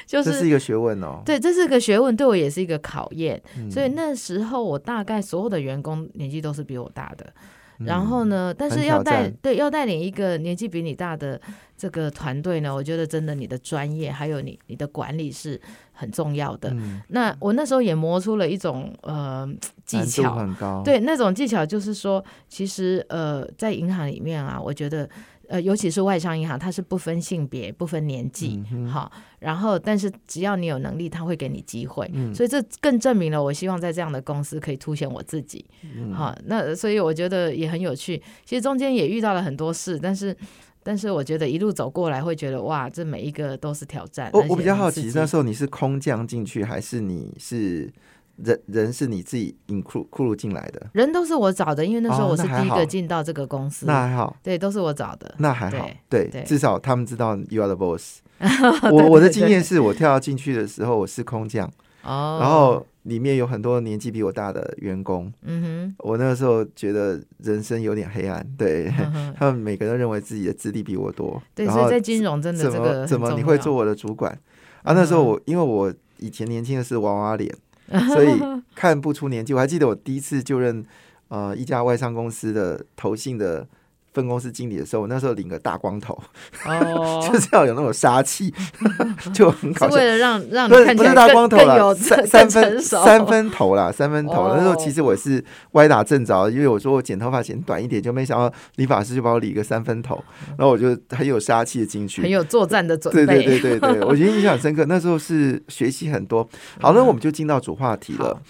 [0.06, 1.20] 就是这是一个学问哦。
[1.26, 3.38] 对，这是一个学问，对我也是一个考验。
[3.70, 7.30] 所以那时候我大概所有的员工年纪都是比我大的。
[7.78, 8.54] 然后呢？
[8.56, 11.40] 但是要带对要带领一个年纪比你大的
[11.76, 15.60] 这个团队呢，我觉得真的你的专业还有你你的管理是
[15.92, 16.74] 很重要的。
[17.08, 19.48] 那我那时候也磨出了一种呃
[19.84, 20.82] 技巧，很高。
[20.84, 25.08] 对，那种技巧就是说，其实呃在银行里面啊，我觉得。
[25.54, 35.64] 呃，尤其是外商银行，它是不分性别、不分年纪，好，然后但是只要你有能力，他会给你机会，所以这更证明了我希望在这样的公司可以凸显我自己，
[36.12, 38.20] 好，那所以我觉得也很有趣。
[38.44, 40.36] 其实中间也遇到了很多事，但是
[40.82, 44.28] 但是我觉得一路走过来，会觉得哇，这每一个都是挑战。
[44.32, 47.92] 我我比较好奇，那时候你是空降进去，还是你是？
[48.36, 58.20] 人人是你自己引库库入进来的，人都是我找的，因为那时候我是第一个进到这个公司，那还好，对，都是我找的，那还好，对，至少他们知道 you are the boss。
[58.90, 61.70] 我我的经验是我跳进去的时候我是空降，
[62.02, 68.92] 哦，然后里面有很多年纪比我大的员工，嗯哼，我那个时候觉得人生有点黑暗，对。
[69.38, 74.36] 他们每个人都认为自己的资历比我多，对，所以在金融真的这个怎么你会做我的主管？
[74.82, 74.92] 啊？
[74.92, 77.54] 那时候我因为我以前年轻的是娃娃脸。
[78.12, 78.40] 所以
[78.74, 79.54] 看不出年纪。
[79.54, 80.84] 我还记得我第一次就任
[81.28, 83.66] 呃一家外商公司的投信的。
[84.14, 86.18] 分公司经理的时候，我那时候领个大光头，
[86.64, 88.54] 哦， 就是要有那种杀气，
[89.34, 89.96] 就很搞笑。
[89.96, 94.54] 为了让让不是不是大光头了，三三分三分头啦，三分头。
[94.54, 100.22] 那时候其实我是歪打正着，因为我说我剪头发剪短一点，就没想到理发师就把我理个三分头，
[100.56, 103.26] 然后我就很有杀气的进去，很有作战的准备。
[103.26, 104.84] 对对对对对，我觉得印象深刻。
[104.86, 106.48] 那时候是学习很多。
[106.80, 108.40] 好，那我们就进到主话题了。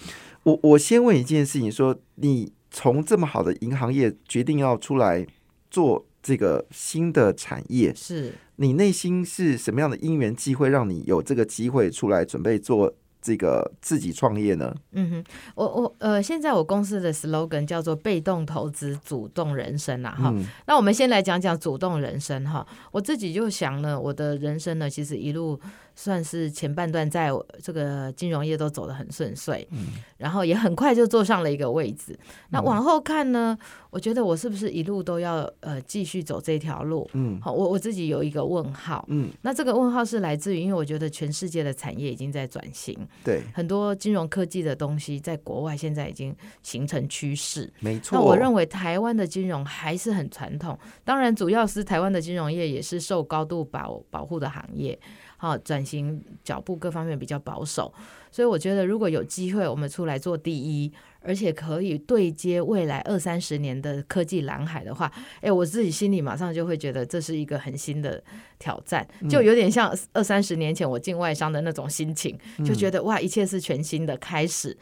[0.43, 5.25] 我我先问一件事情，说你从这么好的银行业决定要出来。
[5.75, 14.73] 做这个新的产业，是你内心是什么样的因缘机会，让你有这个机会出来准备做这个自己创业呢？
[14.93, 15.23] 嗯哼，
[15.55, 20.33] 我我呃，现在我公司的 slogan 叫做“被动投资，主动人生”啊，哈。
[20.65, 22.65] 那我们先来讲讲主动人生哈。
[22.93, 25.59] 我自己就想呢，我的人生呢，其实一路。
[25.95, 27.31] 算是前半段在
[27.63, 32.17] 这个金融业都走得很顺遂，嗯，然后也很快就坐上了一个位置。
[32.49, 33.57] 那往后看呢，
[33.89, 37.09] 我觉得我是不是一路都要呃继续走这条路？
[37.13, 48.17] 嗯，好，我我自己有一个问号，嗯，那这个问号是来自于，因为我觉得全世界的产业已经在转型，对，很多金融科技的东西在国外现在已经形成趋势，没错。
[48.17, 54.99] 那我认为台湾的金融还是很传统，当然主要是台湾的金融业也是受高度保保护的行业。
[55.45, 57.93] 好，转型脚步各方面比较保守，
[58.31, 68.23] 所以我觉得如果有机会，我们出来做第一，而且可以对接未来二三十年的科技蓝海的话，哎，我自己心里马上就会觉得这是一个很新的
[68.57, 74.75] 挑战，就有点像二三十年前我进外商的那种心情，就觉得哇，一切是全新的开始。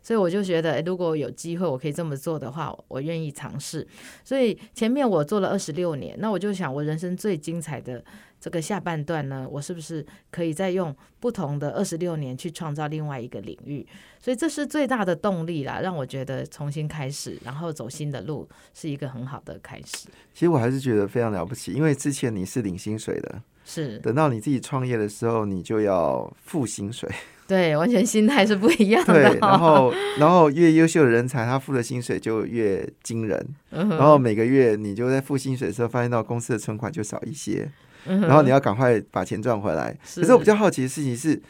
[0.00, 3.88] 所以我就觉得，如果有机会我可以这么做的话，我愿意尝试。
[4.22, 8.04] 所以前面我做了二十六年，那我就想，我人生最精彩的
[8.44, 13.86] 这个下半段呢，我是不是可以再用不同的二十六年去创造另外一个领域？
[14.20, 20.08] 所以这是最大的动力啦，让我觉得重新开始，然后走新的路是一个很好的开始。
[20.34, 27.10] 其实我还是觉得非常了不起，因为之前你是领薪水的，是等到你自己创业的时候，你就要付薪水。
[27.48, 29.12] 对，完全心态是不一样的。
[29.12, 33.46] 对，然后，然后越优秀的人才，他付的薪水就越惊人。
[33.70, 37.70] 然后每个月你就在付薪水的时候，发现到公司的存款就少一些，
[38.06, 39.96] 然后你要赶快把钱赚回来。
[40.14, 41.40] 可是我比较好奇的事情是，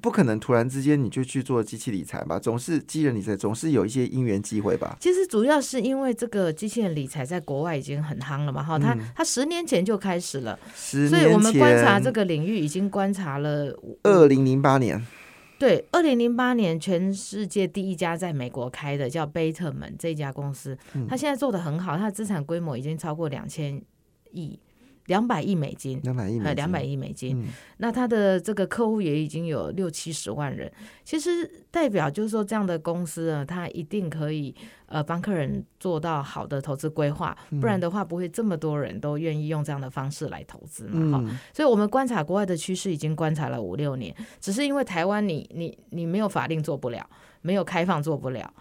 [0.00, 2.38] 不可能突然之间你就去做机器理财吧？
[2.38, 4.96] 总是机器人理财总是有一些因缘机会吧？
[5.00, 15.04] 其实主要是因为这个机器人理财在国外已经很夯了嘛，哈，它它十年前就开始了，十年前，所以我们观察这个领域已经观察了二零零八年。
[15.58, 20.76] 对，二零零八年全世界第一家在美国开的叫贝特门这家公司，
[21.08, 23.80] 它现在做的很好，它的资产规模已经超过两千
[24.32, 24.58] 亿。
[25.06, 27.44] 两百亿美金，两百亿，两百亿美金。
[27.78, 30.70] 那他的这个客户也已经有六七十万人，
[31.04, 34.54] 其实代表就是说，这样的公司呢，他一定可以
[34.86, 41.18] 呃帮客人做到好的投资规划，不然的话不会这么多人都愿意用这样的方式来投资嘛。
[41.18, 47.04] 哈，所以我们观察国外的趋势已经观察了五六年，只是因为台湾你你你没有法令做不了，
[47.40, 48.52] 没有开放做不了。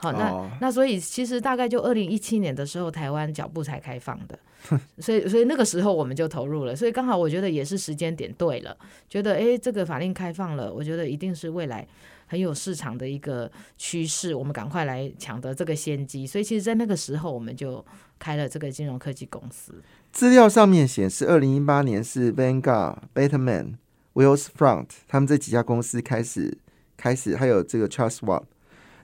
[0.00, 4.38] 好，那、哦那所以其实大概就二零一七年的时候，台湾脚步才开放的，
[4.98, 8.76] 所以所以那个时候我们就投入了，所以刚好我觉得也是时间点对了，
[9.08, 11.86] 觉得诶这个法令开放了，我觉得一定是未来
[12.28, 17.84] 很有市场的一个趋势，我们赶快来抢得这个先机，所以其实，在那个时候我们就
[18.20, 19.74] 开了这个金融科技公司。
[20.12, 23.74] 资料上面显示，二零一八年是 Vanguard、Betterman、
[24.14, 26.56] Wills Front 他们这几家公司开始
[26.96, 28.44] 开始，还有这个 Trust Swap。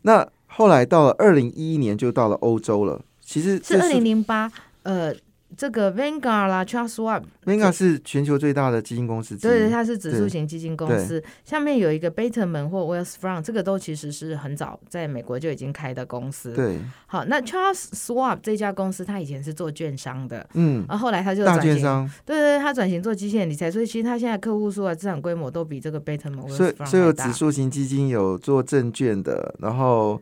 [0.02, 3.00] 那后来到了二零一一年，就到了欧洲了。
[3.20, 4.50] 其实是二零零八，
[4.82, 5.14] 呃，
[5.56, 16.52] 这个 Vanguard 啦，Trust Swap，Vanguard 是全球最大的基金公司之对，它是指数型基金公司，下面有一个 Betterman 或 Wells Front，这个都其实是很早在美国就已经开的公司。
[16.52, 27.32] 对，好，那 Trust Swap 这家公司，它以前是做券商的，嗯，然后后来它就大转型，券商，对对对，它转型做基线理财，所以其实它现在客户数啊、资产规模都比这个 Betterman、所以所以有指。
[27.32, 30.20] 数型基金，有做证券的，然后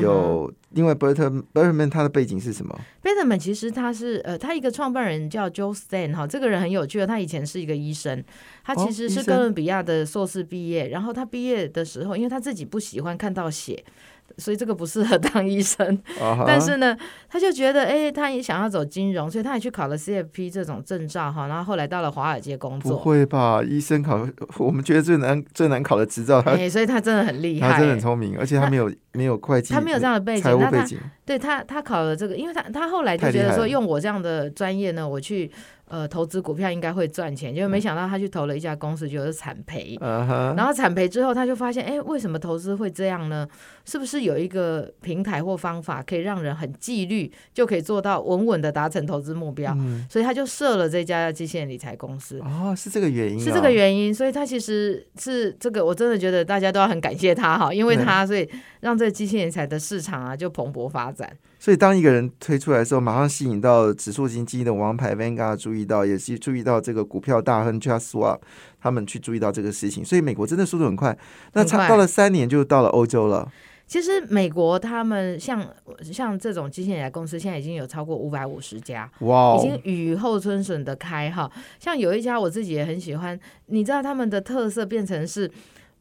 [0.00, 8.24] 有另外 Berter Berterman 他的背景是什么？Betterman 其实他是呃，他一个创办人叫 Joe Stan 哈，这个人很有趣的，他以前是一个医生，
[8.64, 13.84] 他哦其实是哥伦比亚的硕士毕业，然后他毕业的时候，因为他自己不喜欢看到血。
[14.38, 15.98] 所以这个不适合当医生，
[16.46, 16.96] 但是呢，
[17.28, 22.90] 他就觉得，哎、他也想要走金融，所以他也去考了 CFP 这种证照哈，然后后来到了华尔街工作。
[22.92, 23.62] 不作，会吧？
[23.62, 24.26] 医生考，
[24.58, 35.50] 我们觉得最难最难考的执照，他哎、所以他真的很厉害、他真的很哎聪明，而且他没有没有会计，他没有这样的背景财务那他背景，对他，他考了这个，因为他他后来就觉得说，用我这样的专业呢，我去
[35.86, 39.96] 呃投资股票应该会赚钱，结果没想到他去投了一家公司，就是惨赔。
[40.00, 43.46] 然后惨赔之后，他就发现，哎，为什么投资会这样呢？
[43.84, 49.74] 是不是有一个平台或方法可以让人很纪律，就可以做到稳稳的达成投资目标？
[49.76, 52.40] 嗯，所以他就设了这家机器人理财公司。
[52.40, 58.48] 哦，是这个原因、是这个，原因，所以他其实是这个，我真的觉得大家都要很感谢他哈，因为他所以
[58.80, 61.30] 让这个机器人财的市场啊就蓬勃发展。
[61.64, 68.40] 所以当一个人推出来的时候，马上吸引到指数型基金的王牌 Vanguard 注意到，也是注意到这个股票大亨 Trust Swap
[68.82, 71.16] 他们去注意到这个事情，所以美国真的速度很快。
[71.54, 73.50] 那差到了三年就到了欧洲了，
[73.86, 75.66] 其实美国他们像
[76.02, 81.50] 像这种机器人来公司，现在已经有超过五百五十家，哇哦，已经雨后春笋的开哈。
[81.80, 85.50] 像有一家我自己也很喜欢，你知道他们的特色变成是。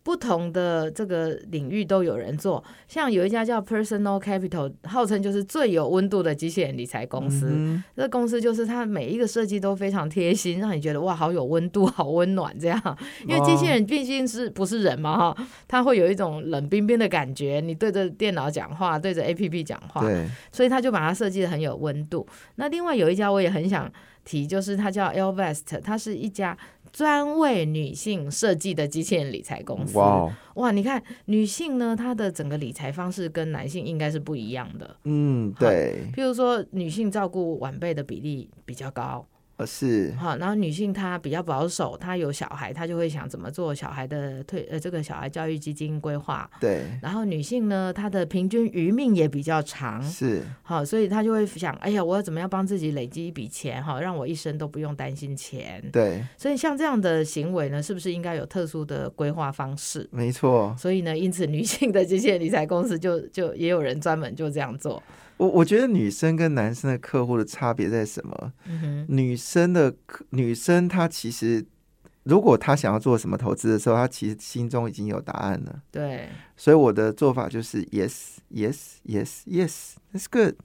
[0.04, 7.48] 不同的这个领域都有人做，像有一家叫 Personal Capital，号称就是最有温度的机器人理财公司。
[7.50, 12.98] 嗯这公司就是它每一个设计都非常贴心，让你觉得哇，好有温度，好温暖这样。
[13.26, 17.62] 因为机器人毕竟是不是人嘛哈，它会有一种冷冰冰的感觉。
[17.64, 20.02] 你对着电脑讲话，对着 APP 讲话，
[20.52, 22.28] 所以他就把它设计的很有温度。
[22.56, 23.90] 那另外有一家我也很想
[24.26, 26.58] 提，就是它叫 Elvest，它是一家
[26.94, 29.98] 专为女性设计的机器人理财公司。
[29.98, 34.96] 哇，你看女性呢，她的整个理财方式跟男性应该是不一样的。
[35.06, 39.26] 嗯，对，譬如说，女性照顾晚辈的比例比较高，
[39.58, 46.50] 呃是，好，然后女性她比较保守，她有小孩，她就会想怎么做小孩的退呃这个小孩教育基金规划。
[46.60, 55.84] 对，然后女性呢，她的平均余命也比较长，是，好，所以她就会想，哎呀，我要怎么样帮自己累积一笔钱，哈，让我一生都不用担心钱。
[55.92, 60.10] 对，所以像这样的行为呢，是不是应该有特殊的规划方式？
[60.12, 60.76] 没错。
[60.80, 65.02] 所以呢，因此女性的这些理财公司就就也有人专门就这样做。
[65.38, 68.54] 我我觉得女生跟男生的客户的差别在什么？
[68.66, 71.66] 嗯，女生的客女生她其实，
[72.24, 75.82] 如果她想要做什么投资的时候，她其实心中已经有答案了。
[75.92, 80.56] 对，所以我的做法就是 yes yes yes yes，that's good。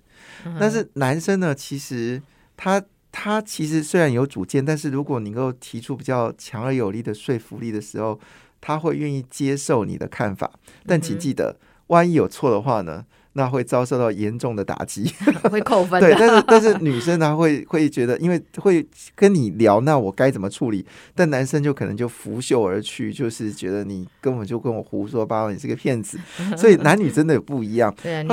[0.44, 2.20] 嗯但是男生呢，其实
[2.56, 8.20] 他他其实虽然有主见，但是如果你能够提出比较强而有力的说服力的时候，
[8.60, 10.50] 他会愿意接受你的看法。
[10.84, 15.12] 但请记得，万一有错的话呢，那会遭受到严重的打击。
[15.50, 20.84] 会扣分对，但是但是女生呢会会觉得，因为会跟你聊，那我该怎么处理？
[21.14, 26.18] 但男生就可能就拂袖而去，就是觉得你根本就跟我胡说八道，你是个骗子。
[26.56, 27.94] 所以男女真的有不一样。
[28.02, 28.28] 对啊，女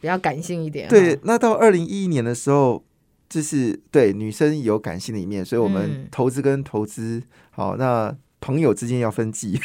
[0.00, 0.88] 比较感性一点。
[0.88, 2.84] 对那到二零一一年的时候，
[3.28, 9.58] 就是对女生有感性的一面，所以我们嗯投资跟投资，好，那朋友之间要分际，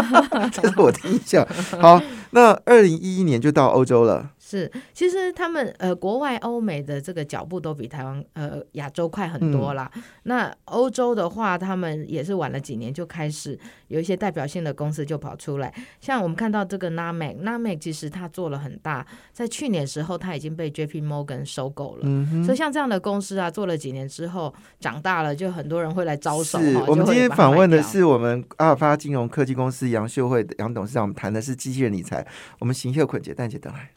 [0.50, 1.46] 这是我的印象。
[1.78, 2.00] 好，
[2.32, 4.30] 那二零一一年就到欧洲了。
[4.52, 9.90] 是，其实他们呃，国外欧美的这个脚步都比台湾呃亚洲快很多啦。
[10.24, 21.00] 那欧洲的话，他们也是晚了几年就开始有一些代表性的公司就跑出来，像我们看到这个 Namec，Namec 其实它做了很大，在去年时候它已经被 J.P.
[21.00, 22.02] Morgan 收购了。
[22.02, 22.44] 嗯。
[22.44, 32.26] 所以像这样的公司啊，做了几年之后长大了，就很多人会来招手我们今天访问的是我们阿尔法金融科技公司杨秀慧杨董事长，我们谈的是机器人理财。
[32.58, 33.88] 我们行秀捆姐蛋姐等来。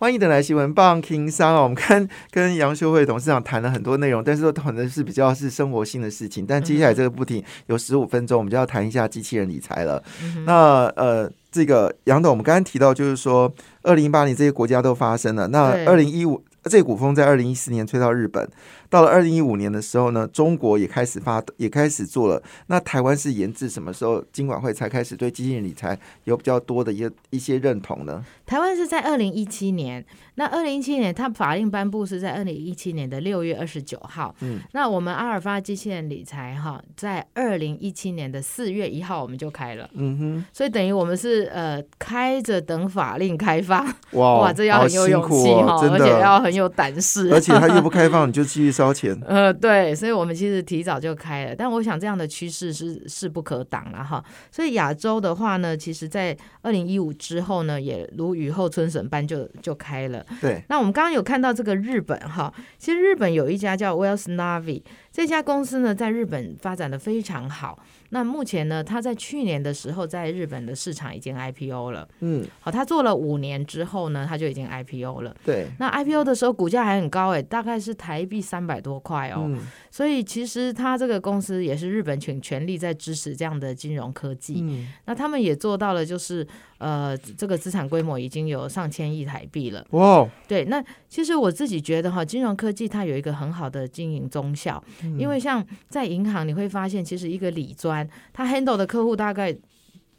[0.00, 1.60] 欢迎的来新闻棒听商啊！
[1.60, 6.46] 我们 看跟杨秀慧董事长谈了很多内容，但是都谈的是比较是生活性的事情。
[6.46, 10.00] 但接下来这个不停有十五分钟，我们就要谈一下机器人理财了。
[10.46, 15.48] 那呃，这个杨董，我们刚刚提到就是说，二零一八年这些国家都发生了。
[15.48, 18.48] 那二零一五这股风在二零一四年吹到日本。
[18.90, 22.42] 到了二零一五年的时候呢，中国也开始发，也开始做了。
[22.68, 28.24] 那台湾是延至什么时候，金管会才开始对基金理财有比较多的一一些认同呢？
[28.46, 30.02] 台湾是在二零一七年，
[30.36, 34.34] 那二零一七年它法令颁布是在二零一七年的六月二十九号。
[34.40, 39.86] 嗯，那我们阿尔法机器人理财哈，在二零一七年的四月一号我们就开了。
[39.92, 43.84] 嗯哼，所以等于我们是呃开着等法令开发。
[44.12, 47.30] 哇哇，这要很有勇气哈，而且要很有胆识。
[47.34, 48.78] 而且它又不开放，你就继续。
[48.78, 54.22] 烧钱， 呃，对，所以我们其实提早就开了，但我想这样的趋势是势不可挡了哈。
[54.52, 60.24] 所以亚洲的话呢，其实在二零一五之后呢，也如雨后春笋般就就开了。
[60.40, 67.82] 对，那我们刚刚有看到这个日本哈，其实日本有一家叫 Wells Navi 这家公司呢，在日本发展的非常好。
[68.10, 72.08] 那目前呢，他在去年的时候在日本的市场已经 IPO 了。
[72.20, 75.36] 嗯，好，他做了五年之后呢，他就已经 IPO 了。
[75.44, 79.44] 对，那 IPO 的时候股价还很高哎，大概是台币三百多块哦。
[79.46, 84.60] 嗯，所以其实他这个公司也是日本全全力在支持这样的金融科技。
[84.62, 86.46] 嗯，那他们也做到了，就是
[86.78, 89.84] 呃，这个资产规模已经有上千亿台币了。
[89.90, 94.82] 哇，对，那其实我自己觉得哈，金融科技它有一个很好的经营中效，
[95.18, 98.08] 因为像在银行你会发现，其实一个理专。
[98.32, 99.54] 他 handle 的客户大概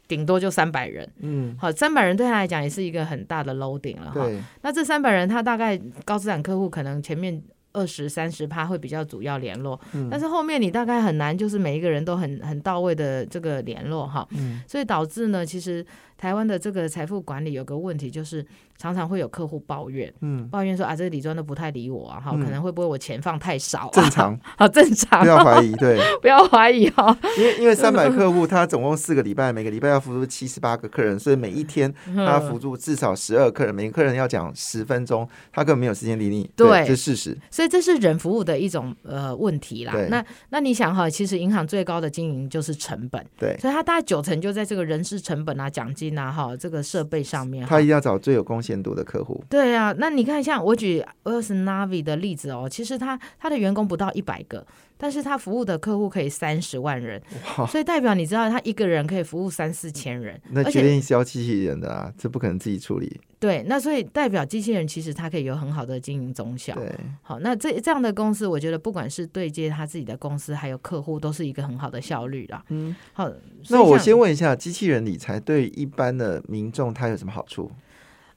[0.06, 4.28] 顶多就三百人，嗯，好，三百人对他来讲也是一个很大的 loading 了哈。
[4.60, 7.42] 那这三百人，他大概高资产客户可能前面
[7.72, 9.80] 二十三十趴会比较主要联络，
[10.10, 14.26] 但是后面你大概很难就是每一个人都很很到位的这个联络哈。
[14.32, 15.86] 嗯，所以导致呢，其实
[16.20, 18.44] 台湾的这个财富管理有个问题就是。
[18.80, 23.90] 常常会有客户抱怨，嗯，抱怨说啊，这个理专都不太理我啊，哈，可能会不会我钱放太少？
[23.92, 27.14] 正常， 好正常，不要怀疑，对， 不要怀疑哦。
[27.36, 37.38] 因为因为三百客户，他总共四个礼拜，每个礼拜要服务七十八个客人，所以每一天他辅助至少十二客人，每个客人要讲十分钟，他根本没有时间理你，对，这是事实。
[37.50, 39.92] 所以这是人服务的一种呃问题啦。
[40.08, 47.66] 那那你想哈，其实银行最高的经营就是成本，对，所以他大概九成就在这个人事成本啊、奖金啊、哈这个设备上面。
[47.66, 49.42] 他一定要找最有贡献度的客户。
[49.48, 54.66] 对啊，那你看，像我举 w i l s Navi 的例子哦，其实他他的员工不到一百个，
[55.00, 57.20] 但是他服务的客户可以三十万人，
[57.66, 60.38] 所以代表你知道他一个人可以服务三四千人。
[60.52, 63.18] 那决定是要机器人的啊，这不可能自己处理。
[63.38, 66.74] 对，那所以代表机器人其实它可以有很好的经营中小。
[66.74, 72.62] 对，好，那这这样的公司，我觉得不管是对接他自己的公司，还有客户，都是一个很好的效率啦。
[72.68, 73.32] 嗯，好，
[73.70, 77.70] 那我先问一下，机器人理财对一般的民众它有什么好处？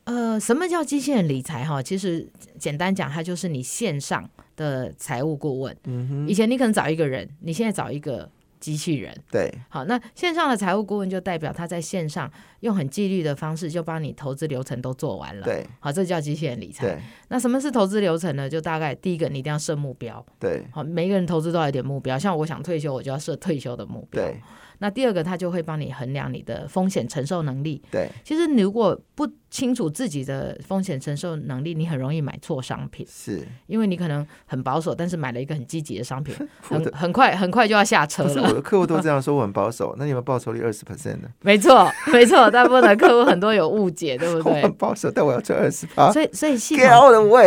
[0.05, 1.63] 呃，什么叫机器人理财？
[1.63, 2.27] 哈，其实
[2.59, 5.75] 简单讲，它就是你线上的财务顾问。
[5.85, 8.29] 嗯哼，以前你可能找一个人，你现在找一个
[8.59, 9.15] 机器人。
[9.31, 12.29] 对，好，那线上的财务顾问就代表他在线上
[12.59, 15.45] 用很纪律的方式，就帮你投资流程都做完了。
[15.45, 17.01] 对，好，这叫机器人理财。
[17.29, 18.49] 那什么是投资流程呢？
[18.49, 20.25] 就大概第一个，你一定要设目标。
[20.37, 22.19] 对，好，每一个人投资都有点目标。
[22.19, 24.21] 像我想退休，我就要设退休的目标。
[24.21, 24.35] 对。
[24.79, 27.81] 那第二个，他就会帮你衡量你的风险承受能力。
[27.89, 33.05] 对，其实你如果不清楚自己的风险承受能力，你很容易买错商品。
[33.07, 38.49] 是，因为你可能很保守，但是买了一个很积极的商品， 很很快很快就要下车了。
[38.49, 39.95] 我的 客户都这样说，我很保守。
[39.99, 41.31] 那你们报酬率二十 percent 的？
[41.41, 44.61] 没错，没错，大部分的客户很多有误解，对不对？
[44.63, 46.11] 很保守，但我要赚二十八。
[46.11, 47.39] 所以，所以系统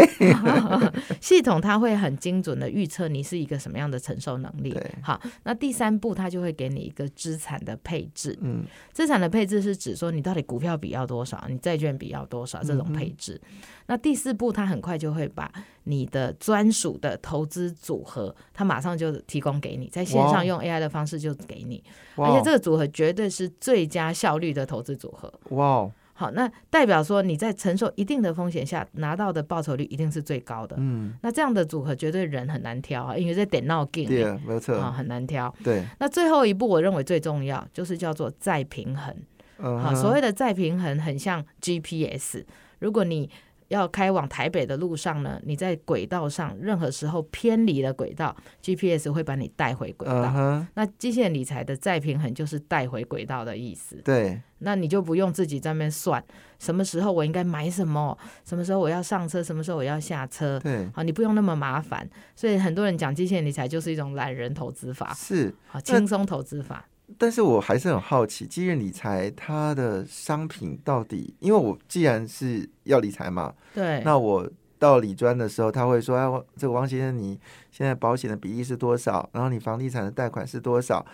[1.20, 4.74] 系统它会很精准的预测你是一个什么样的承受能力。
[5.02, 7.96] 好，那第三步，它就会给你一个资产的配。
[8.14, 13.40] 置，嗯，资产的配置是指说你到底股票比要多少，你债券比要多少这种配置。
[13.86, 15.50] 那第四步，它很快就会把
[15.84, 21.82] 你的专属的投资组合，它马上就提供给你，在线上用 AI 的方式就给你，
[22.16, 25.32] 而且这个组合绝对是最佳效率的投资组合。
[25.56, 25.90] 哇！
[26.18, 30.74] 好，那代表说你在承受一定的风险下拿到的报酬率一定是最高的。
[30.78, 35.54] 嗯，那这样的组合绝对人很难挑啊，因为在点闹 game，对，没错啊，很难挑。
[35.62, 39.14] 对，那最后一步我认为最重要就是叫做再平衡。
[39.58, 42.44] 好，所谓的再平衡很像 GPS，
[42.78, 43.30] 如果你
[43.68, 50.64] 要开往台北的路上呢，你在轨道上任何时候偏离了轨道，GPS 会把你带回轨道。
[50.74, 53.96] 那机械理财的再平衡就是带回轨道的意思。
[54.04, 56.24] 对，那你就不用自己在那边算
[56.60, 60.60] 什么时候我应该买什么，什么时候我要上车，什么时候我要下车。
[60.60, 62.08] 对，好，你不用那么麻烦。
[62.36, 66.86] 所以很多人讲机械理财就是一种懒人投资法，是好轻松投资法。
[67.18, 74.48] 但是我还是很好奇，基人理财它的商品到底，因为我既然是要理财嘛，对，那我
[74.78, 77.38] 到理专的时候，他会说：“哎，这个王先生，你
[77.70, 79.26] 现在保险的比例是多少？
[79.32, 81.04] 然后你房地产的贷款是多少？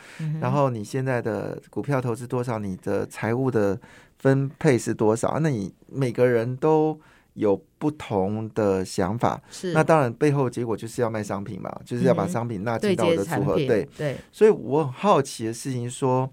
[0.40, 2.59] 然后你现在的股票投资多少？
[2.59, 3.78] 你的财务的
[4.18, 5.38] 分配是多少？
[5.40, 6.99] 那你每个人都
[7.35, 9.72] 有不同的想法，是。
[9.72, 13.89] 那当然背后结果就是要卖商品嘛，就是要把嗯商品纳进到我的组合，对。
[13.97, 16.30] 对，所以我很好奇的事情说，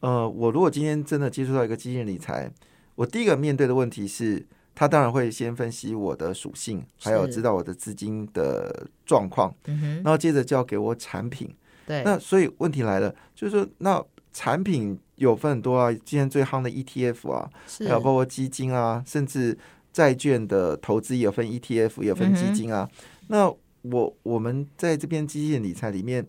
[0.00, 2.50] 呃，我如果今天真的接触到一个基金理财，
[2.94, 11.54] 我第一个面对的问题是，他当然会先分析我的属性，还有知道我的资金的状况，嗯，然后接着就要给我产品。
[11.86, 19.58] 对，那所以问题来了，就是说，那产品有分很多啊，今天最夯的 ETF 啊，还有包括基金啊，甚至
[19.92, 22.88] 债券的投资也有分 ETF，也有分基金啊。
[23.28, 26.26] 那我我们在这边基金理财里面，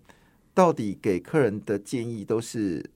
[0.53, 2.89] 到底给客人的建议都是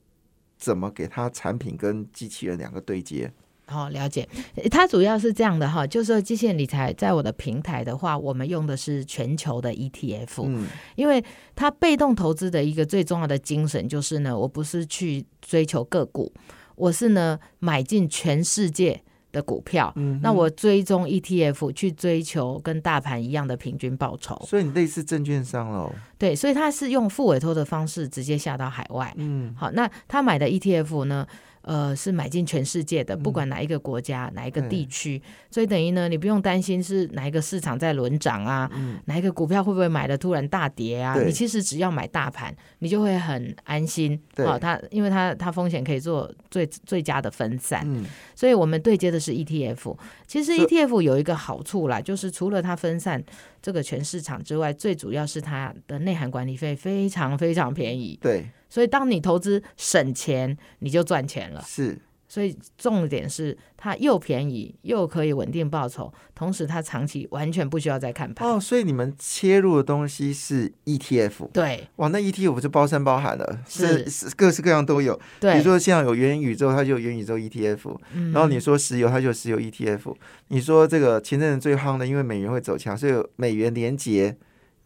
[0.56, 3.32] 怎么给他产品跟机器人两个对接？
[3.68, 4.28] 好、了解。
[4.54, 11.22] 呃它主要是这样的哈，就是说机械理财在我的平台的话，我们用的是全球的 ETF，、嗯，因为
[11.56, 16.32] 它被动投资的一个最重要的精神就是呢，我不是去追求个股，
[16.76, 19.02] 我是呢买进全世界
[19.36, 19.92] 的股票。
[19.96, 25.92] 嗯那我追踪 ETF 去追求跟大盘一样的平均报酬，所以你类似证券商喽。
[26.18, 29.12] 对，所以他是用副委托的方式直接下到海外。
[29.16, 31.26] 嗯，好，那他买的 ETF 呢？
[31.66, 38.70] 呃，是买进全世界的，不管哪一个国家、哪一个地区，所以等于呢，你不用担心是哪一个市场在轮涨啊，
[39.06, 41.20] 哪一个股票会不会买的突然大跌啊？
[41.20, 44.16] 你其实只要买大盘，你就会很安心。
[44.32, 48.04] 对好、它因为它它风险可以做最最佳的分散，嗯，
[48.36, 49.96] 所以我们对接的是 ETF。
[50.28, 53.20] 其实 ETF 有一个好处啦，就是除了它分散
[53.60, 58.16] 这个全市场之外，最主要是它的内涵管理费非常非常便宜。
[58.22, 61.62] 对，所以当你投资省钱，你就赚钱了。
[61.66, 61.98] 是。
[62.28, 68.46] 所以重点是它又便宜又可以稳定报酬，同时它长期完全不需要再看盘。
[68.46, 71.48] 哦，所以你们切入的东西是 ETF。
[71.52, 75.14] 对哇，那 ETF 就包山包海了，是是各式各样都有。
[75.14, 80.12] 比对，如说像有元宇宙，它就有元宇宙 ETF，、嗯然后你说石油，它就有石油 ETF。
[80.48, 84.36] 你说这个前阵子最夯的，因为美元会走强，所以有美元连结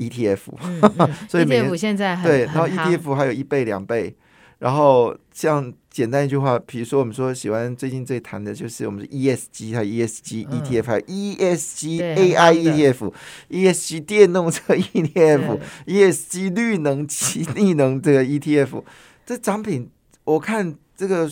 [0.00, 0.38] ETF。
[1.28, 4.16] 所以每年 ETF 现在很对，然后 ETF 还有一倍、两倍。
[4.58, 10.60] 然后像简单一句话，比如说我们说喜欢最近最谈的就是我们的 ESG，还有 ESG 嗯。
[10.60, 13.12] ETF，、还有 ESG AI ETF、
[13.48, 18.82] ESG 电动车 ETF、ESG 绿能气 力能这个 ETF，
[19.24, 19.88] 这产品
[20.24, 21.30] 我看这个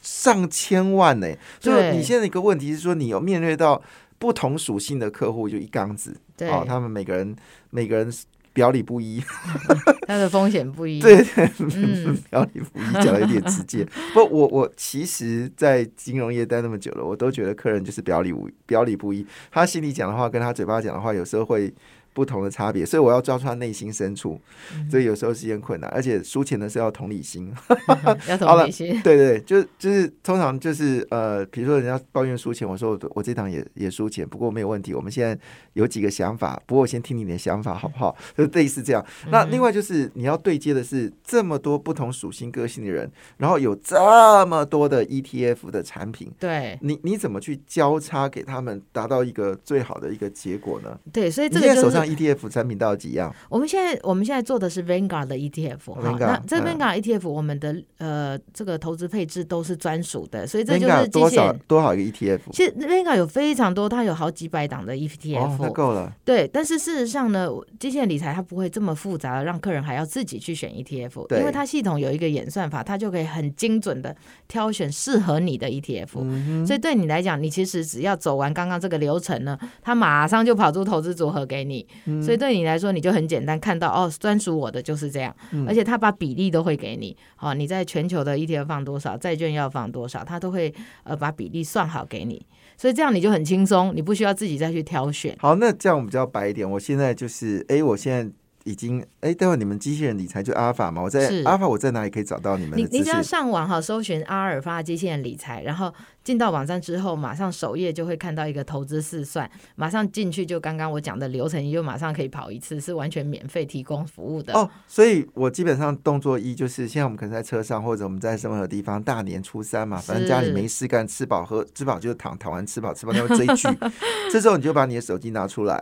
[0.00, 1.26] 上千万呢、
[1.60, 3.82] 所以你现在一个问题是说，你有面对到
[4.18, 6.16] 不同属性的客户，就一缸子。
[6.36, 6.48] 对。
[6.48, 7.34] 哦，他们每个人
[7.70, 8.12] 每个人
[8.52, 9.22] 表里不一，
[10.08, 11.00] 他的风险不一。
[11.00, 12.16] 对，对，嗯。
[12.30, 13.86] 表里不一，讲的有点直接。
[14.12, 21.72] 不，我我其实，在金融业待那么久了，我都觉得客人就是表里无表里不一，他心里讲的话跟他嘴巴讲的话，有时候会
[22.18, 24.40] 不同的差别，所以我要抓住他内心深处，
[24.74, 27.54] 嗯所以有时候是件困难，而且输钱的时候要同理心。
[28.26, 29.00] 要同理心。
[29.04, 34.92] 对对对，就就是通常就是呃，比如说人家抱怨输钱，我说我我这档也也输钱，不过没有问题。
[34.92, 35.38] 我们现在
[35.74, 38.16] 有几个想法，不过我先听你的想法好不好？
[38.36, 39.06] 就类似这样。
[39.30, 50.98] 那另外就是你要对接的是这么多不同属性个性的人，然后有这么多的 ETF 的产品，对你你怎么去交叉给他们，达到一个最好的一个结果呢？
[51.12, 53.34] 对，所以你这个手上 ETF 产品到底几样？
[53.48, 61.58] 我们现在我们现在做的是 Vanguard 的 ETF 哈，Vanguard，那这嗯 Vanguard ETF 我们的呃这个投资配置都是专属的，所以这就是机多少械。
[61.66, 62.40] 多少一个 ETF？
[62.52, 66.12] 其实 Vanguard 有非常多，它有好几百档的 ETF，、够了。
[66.24, 67.48] 对，但是事实上呢，
[67.78, 74.14] 机械理财它不会这么复杂的让客人还要自己去选 ETF，对因为它系统有一个演算法，它就可以很精准的
[74.46, 76.08] 挑选适合你的 ETF。
[76.20, 81.86] 嗯所以对你来讲，你其实只要走完刚刚这个流程呢，它马上就跑出投资组合给你。
[82.06, 87.16] 嗯所以对你来说，你就很简单看到哦，专属我的就是这样，嗯而且他把比例都会给你。
[87.36, 90.72] 好、你在全球的 ETF 放多少，债券要放多少，他都会
[91.04, 92.44] 呃把比例算好给你。
[92.76, 95.36] 所以这样你就很轻松，你不需要自己再去挑选。
[95.40, 96.68] 好，那这样我们比较白一点。
[96.70, 98.30] 我现在就是，哎，我现在
[98.68, 103.22] 已经，哎，待会你们机器人理财就阿尔法嘛，我在阿尔法，我在哪里可以找到你们你你只要？
[103.22, 105.92] 上网哈，搜寻阿尔法机器人理财，然后
[106.22, 114.52] 进到网站之后，马上首页就会看到一个投资试算，马上进去就刚刚我讲的流程，你就马上可以跑一次，是完全免费提供服务的。
[114.52, 123.68] 哦，所以我基本上动作一就是，现在我们可能在车上，或者我们在任何地方，大年初三嘛，反正家里没事干，吃饱喝，吃饱就躺，躺完吃饱，吃饱那会追剧。
[124.30, 125.74] 这时候你就把你的手机拿出来，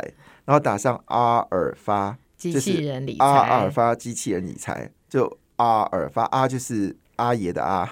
[0.45, 7.89] 然后打上阿尔法机器人理阿尔财，法机器人理财，就阿尔发，阿就是阿爷的阿，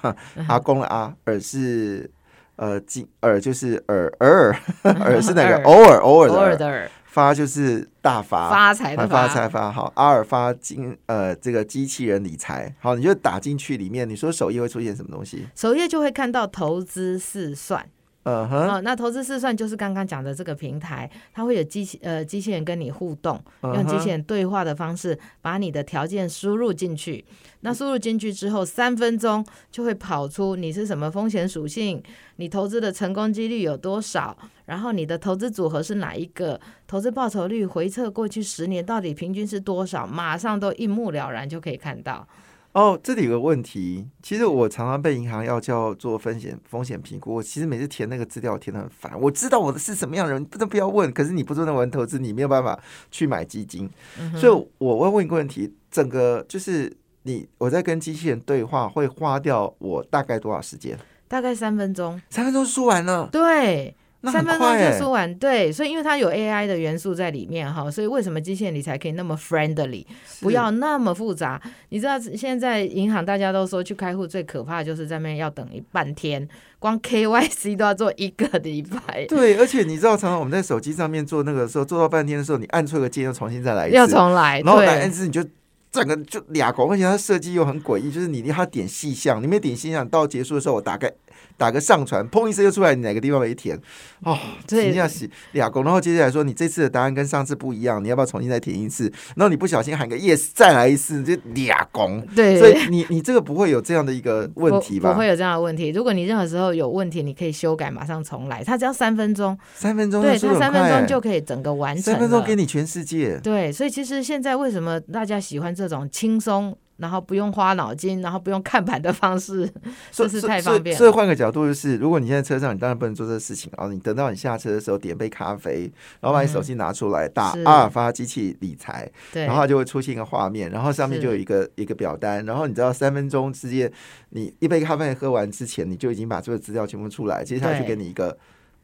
[0.49, 2.11] 阿公的阿，尔是
[2.57, 15.47] 呃金尔就是尔尔尔 尔是那个偶尔偶尔的尔，偶尔的尔，发就是大发发财的啊发财发好，阿尔发金呃这个机器人理财好，你就打进去里面，你说首页会出现什么东西？
[15.55, 17.89] 首页就会看到投资试算。
[18.25, 27.25] 嗯那投资试算就是刚刚讲的这个平台，它会有机器呃机器人跟你互动，嗯用机器人对话的方式把你的条件输入进去。
[27.61, 32.03] 那输入进去之后，三分钟就会跑出你是什么风险属性，
[32.37, 42.27] 你投资的成功几率有多少，然后你的投资组合是哪一个，投资报酬率回测过去十年到底平均是多少，马上都一目了然就可以看到。
[42.75, 49.13] 哦，这里有个问题，其实我常常被银行要叫做风险风险评估，我其实每次填那个资料填的很烦。
[49.21, 51.13] 我知道我的是什么样的人，真的不要问。
[51.13, 52.77] 可是你不做那玩投资，你没有办法
[53.13, 53.89] 去买基金，
[54.37, 60.99] 所以我会问一个问题：整个就是你我在跟机器人对话，会花掉我大概多少时间？
[61.29, 63.95] 大概三分钟，三分钟输完了，对。
[64.25, 70.07] 那三分钟就说完，对，所以因为它有 AI 的元素在里面哈，所以为什么机械理财可以那么 friendly，
[70.41, 71.61] 不要那么复杂？
[71.91, 76.49] 你知道现在银行大家都说去开户最可怕的就是在那边要等一半天，
[76.79, 85.45] 光 KYC 都要做一个礼拜，对，而且你知道，常常我们在手机上面做那个时候，做到半天的时候，你按错个键，又重新再来一次，要重来，然后来按次，你就
[85.93, 91.13] 整个就俩狗，而且它设计又很诡异，就是你要点细项，你没点细项，到结束的时候我打个
[91.57, 93.79] 打个上传，砰一声就出来你哪个地方没填，
[94.23, 99.05] 哦，对真要洗俩狗，然后接下来说你这次的答案跟上次不一样，你要不要重新再填一次？
[99.37, 102.27] 然后你不小心喊个 yes 再来一次，就俩拱。
[102.35, 105.11] 对，所以你你这个不会有这样的一个问题吧？
[105.11, 105.91] 不不会有这样的问题。
[105.91, 108.63] 如果你任何时候有问题，你可以修改，马上重来。
[108.65, 113.39] 它只要三分钟，三分钟对，它三分钟就可以整个完成三分钟给你全世界。
[113.43, 119.69] 对，所以其实现在为什么大家喜欢这种轻松，然后不用花脑筋，然后不用看盘的方式？
[120.13, 123.93] 所以这是太方便了所以换个角度就是，如果你现在车上，你当然不能做这个事情然后。
[123.93, 125.83] 你等到你下车的时候，点杯咖啡，
[126.21, 133.93] 然后把你手机拿出来，打阿尔法机器理财，对，然后它就会出现一个画面，然后上面就有一个一个表单，然后你知道三分钟之间，
[134.31, 138.37] 你一杯咖啡喝完之前，你就已经把这个资料全部出来，接下来就给你一个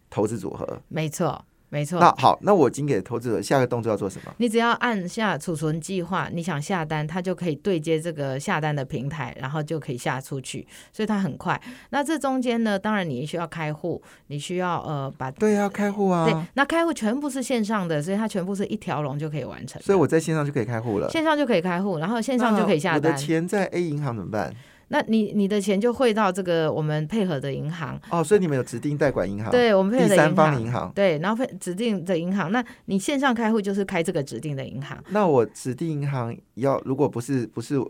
[0.09, 0.81] 投资组合。
[0.89, 1.99] 没错，没错。
[1.99, 4.35] 那好，那我已经给投资者下个动作要做什么？
[4.39, 11.59] 你只要按下储存计划，你想下单，它就可以对接这个下单的平台，然后就可以下出去，所以它很快。
[11.91, 19.81] 那这中间呢，当然你需要开户，你需要呃把对啊，开户啊对啊，，那开户全部是线上的，所以它全部是一条龙就可以完成。
[19.81, 21.09] 所以我在线上就可以开户了。
[21.09, 23.23] 线上就可以开户，然后线上就可以下单我的。
[23.23, 24.53] 钱在 A 银行怎么办？
[24.93, 30.35] 那你你的钱就汇到这个我们配合的银行，哦，所以你们有指定代管银行，对我们配合的第三。
[30.35, 30.91] 方银行。
[30.95, 37.81] 对，然后配指定的银行，那你线上开户就是开这个指定的银行，那我指定银行要，如果不是不是，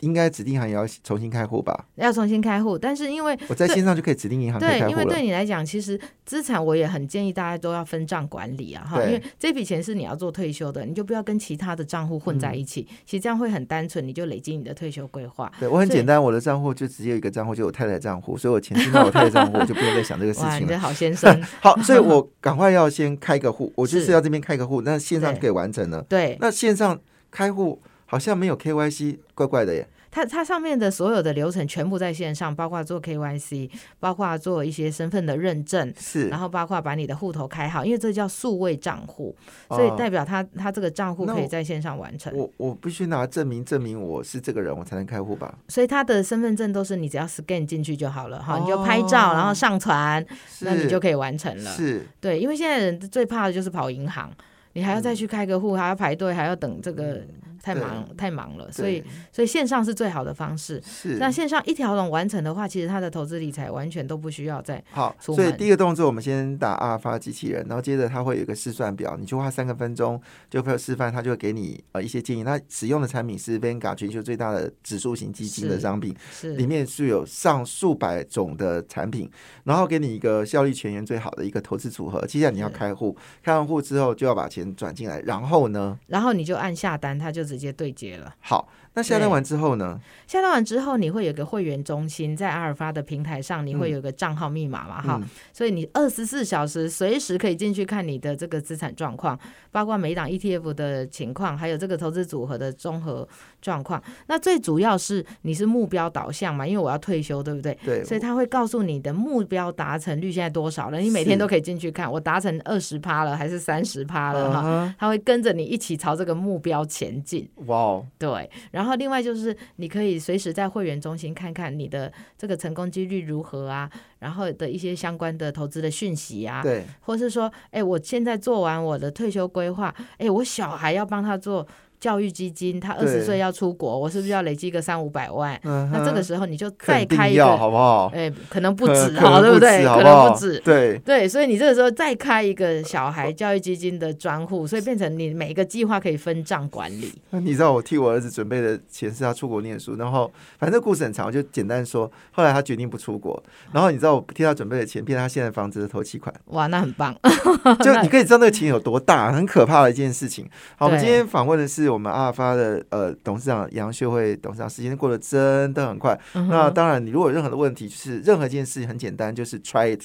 [0.00, 1.86] 应该指定银行也要重新开户吧？
[1.94, 2.76] 要重新开户。
[2.76, 5.20] 但是因为我在线上就可以指定银行对，因为对。
[5.20, 15.52] 你来讲，其实资产我也很建议大家都要分账管理啊，哈，因为这笔钱是你要做退休的，你就不要跟其他的账户混在一起，其实这样会很单纯，你就累积你的退休规划。
[15.60, 20.66] 对我很简单，我的账户就只有一个账户，就我太太账户，所以我钱进到我太太账户，我就不用再想这个事情了。
[20.68, 26.00] 这好先生， 好，所以我赶快要先开个户，我就是是要这边开个户，那线上就可以完成了。
[26.08, 26.98] 对，那线上
[27.30, 27.78] 开户
[28.10, 29.86] 好像没有 KYC，怪怪的耶。
[30.12, 39.32] 它它上面的所有的流程全部在线上，包括做 KYC，包括做一些身份的认证，是然，后包括把你的户头开好，因为这叫数位账户，
[39.68, 42.36] 所以哦代表他他这个账户可以在线上完成。
[42.36, 45.56] 我我必须拿证明证明我是这个人，我才能开户吧？
[45.68, 50.26] 所以他的身份证都是你只要 scan 进去就好了哈，哦你就拍照然后上传，
[50.62, 51.70] 那你就可以完成了。
[51.70, 54.28] 是对，因为现在人最怕的就是跑银行，
[54.72, 57.22] 你还要再去开个户，还要排队，还要等这个，
[57.62, 58.70] 太对忙太忙了。
[58.72, 59.02] 所以
[59.32, 60.82] 所以线上是最好的方式。
[60.84, 61.16] 是。
[61.18, 72.42] 那线上一条龙完成的话，其实他的投资理财完全都不需要再好，所以第一个动作我们先打阿尔法机器人，然后接着它会有一个试算表，你就花三个分钟就会有示范，他就会给你呃一些建议。
[72.42, 79.30] 那使用的产品是 Vanguard 全球最大的指数型基金的商品，是里面是有上数百种的产品，
[79.64, 82.24] 然后给你一个效率全员最好的一个投资组合。
[82.26, 88.32] 接下来你要开户，开完户之后就要把钱转进来，然后呢，然后你就按下单，他就直接对接了。
[88.38, 90.00] 好，那下单完之后呢？
[90.28, 99.36] 下单完之后，你会有个会员中心，在阿尔法的平台上，你会有个账号密码嘛，哈、嗯所以你二十四小时随时可以进去看你的这个资产状况，
[99.72, 103.26] 包括每一档 ETF 的情况，还有这个投资组合的综合
[103.60, 104.00] 状况。
[104.28, 107.76] 那最主要是你是目标导向嘛，因为我要退休，对不对？
[107.84, 114.94] 对，所以他会告诉你的目标达成率现在多少了，你每天都可以进去看，我达成二十趴了还是三十趴了哈。
[114.98, 117.39] 他会跟着你一起朝这个目标前进。
[117.40, 117.66] 近。
[117.66, 131.66] 哇哦，对，然后另外就是你可以随时在会员中心看看你的这个成功几率如何啊，然后的一些相关的投资的讯息啊，对，或是说，哎，我现在做完我的退休规划，哎，我小孩要帮他做。
[132.00, 135.60] 教育基金，他二十岁要出国，我是不是要累积个三五百万？
[135.62, 138.10] 那这个时候你就再开一个，好不好？
[138.14, 139.84] 哎，可能不止，好对不对？
[139.84, 147.12] 可能不止，对对，所以你这个时候再开一个小孩教育基金的专户，所以变成你每一个计划可以分账管理。
[147.30, 152.10] 那你知道我替我儿子准备的钱是他出国念书，然后反正故事很长，我就简单说。
[152.32, 153.42] 后来他决定不出国，
[153.72, 156.34] 然后你知道我替他准备的钱变成他现在房子的头期款。
[156.46, 157.14] 哇，那很棒！
[157.82, 160.48] 就你可以知道那个钱有多大，很可怕的一件事情。
[160.78, 162.82] 好，我们今天访问的是我们阿尔法的。
[162.90, 166.18] 呃，董事长杨秀慧董事长，时间过得真的很快。
[166.48, 170.02] 那当然，你如果有任何的问题，就是任何一件事情很简单，就是 try it，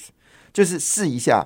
[0.53, 1.45] 就是试一下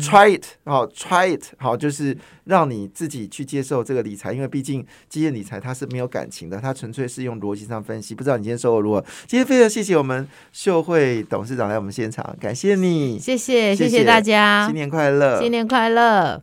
[0.00, 8.14] ，try it，好，try it，好，就是让你自己去接受这个理财，因为毕竟基业理财它是没有感情的，它纯粹是用逻辑上分析。
[8.14, 9.04] 不知道你今天收获如何？
[9.26, 16.42] 今天非常谢谢我们秀慧董事长来我们现场，感谢你，谢谢，谢谢大家，新年快乐，新年快乐。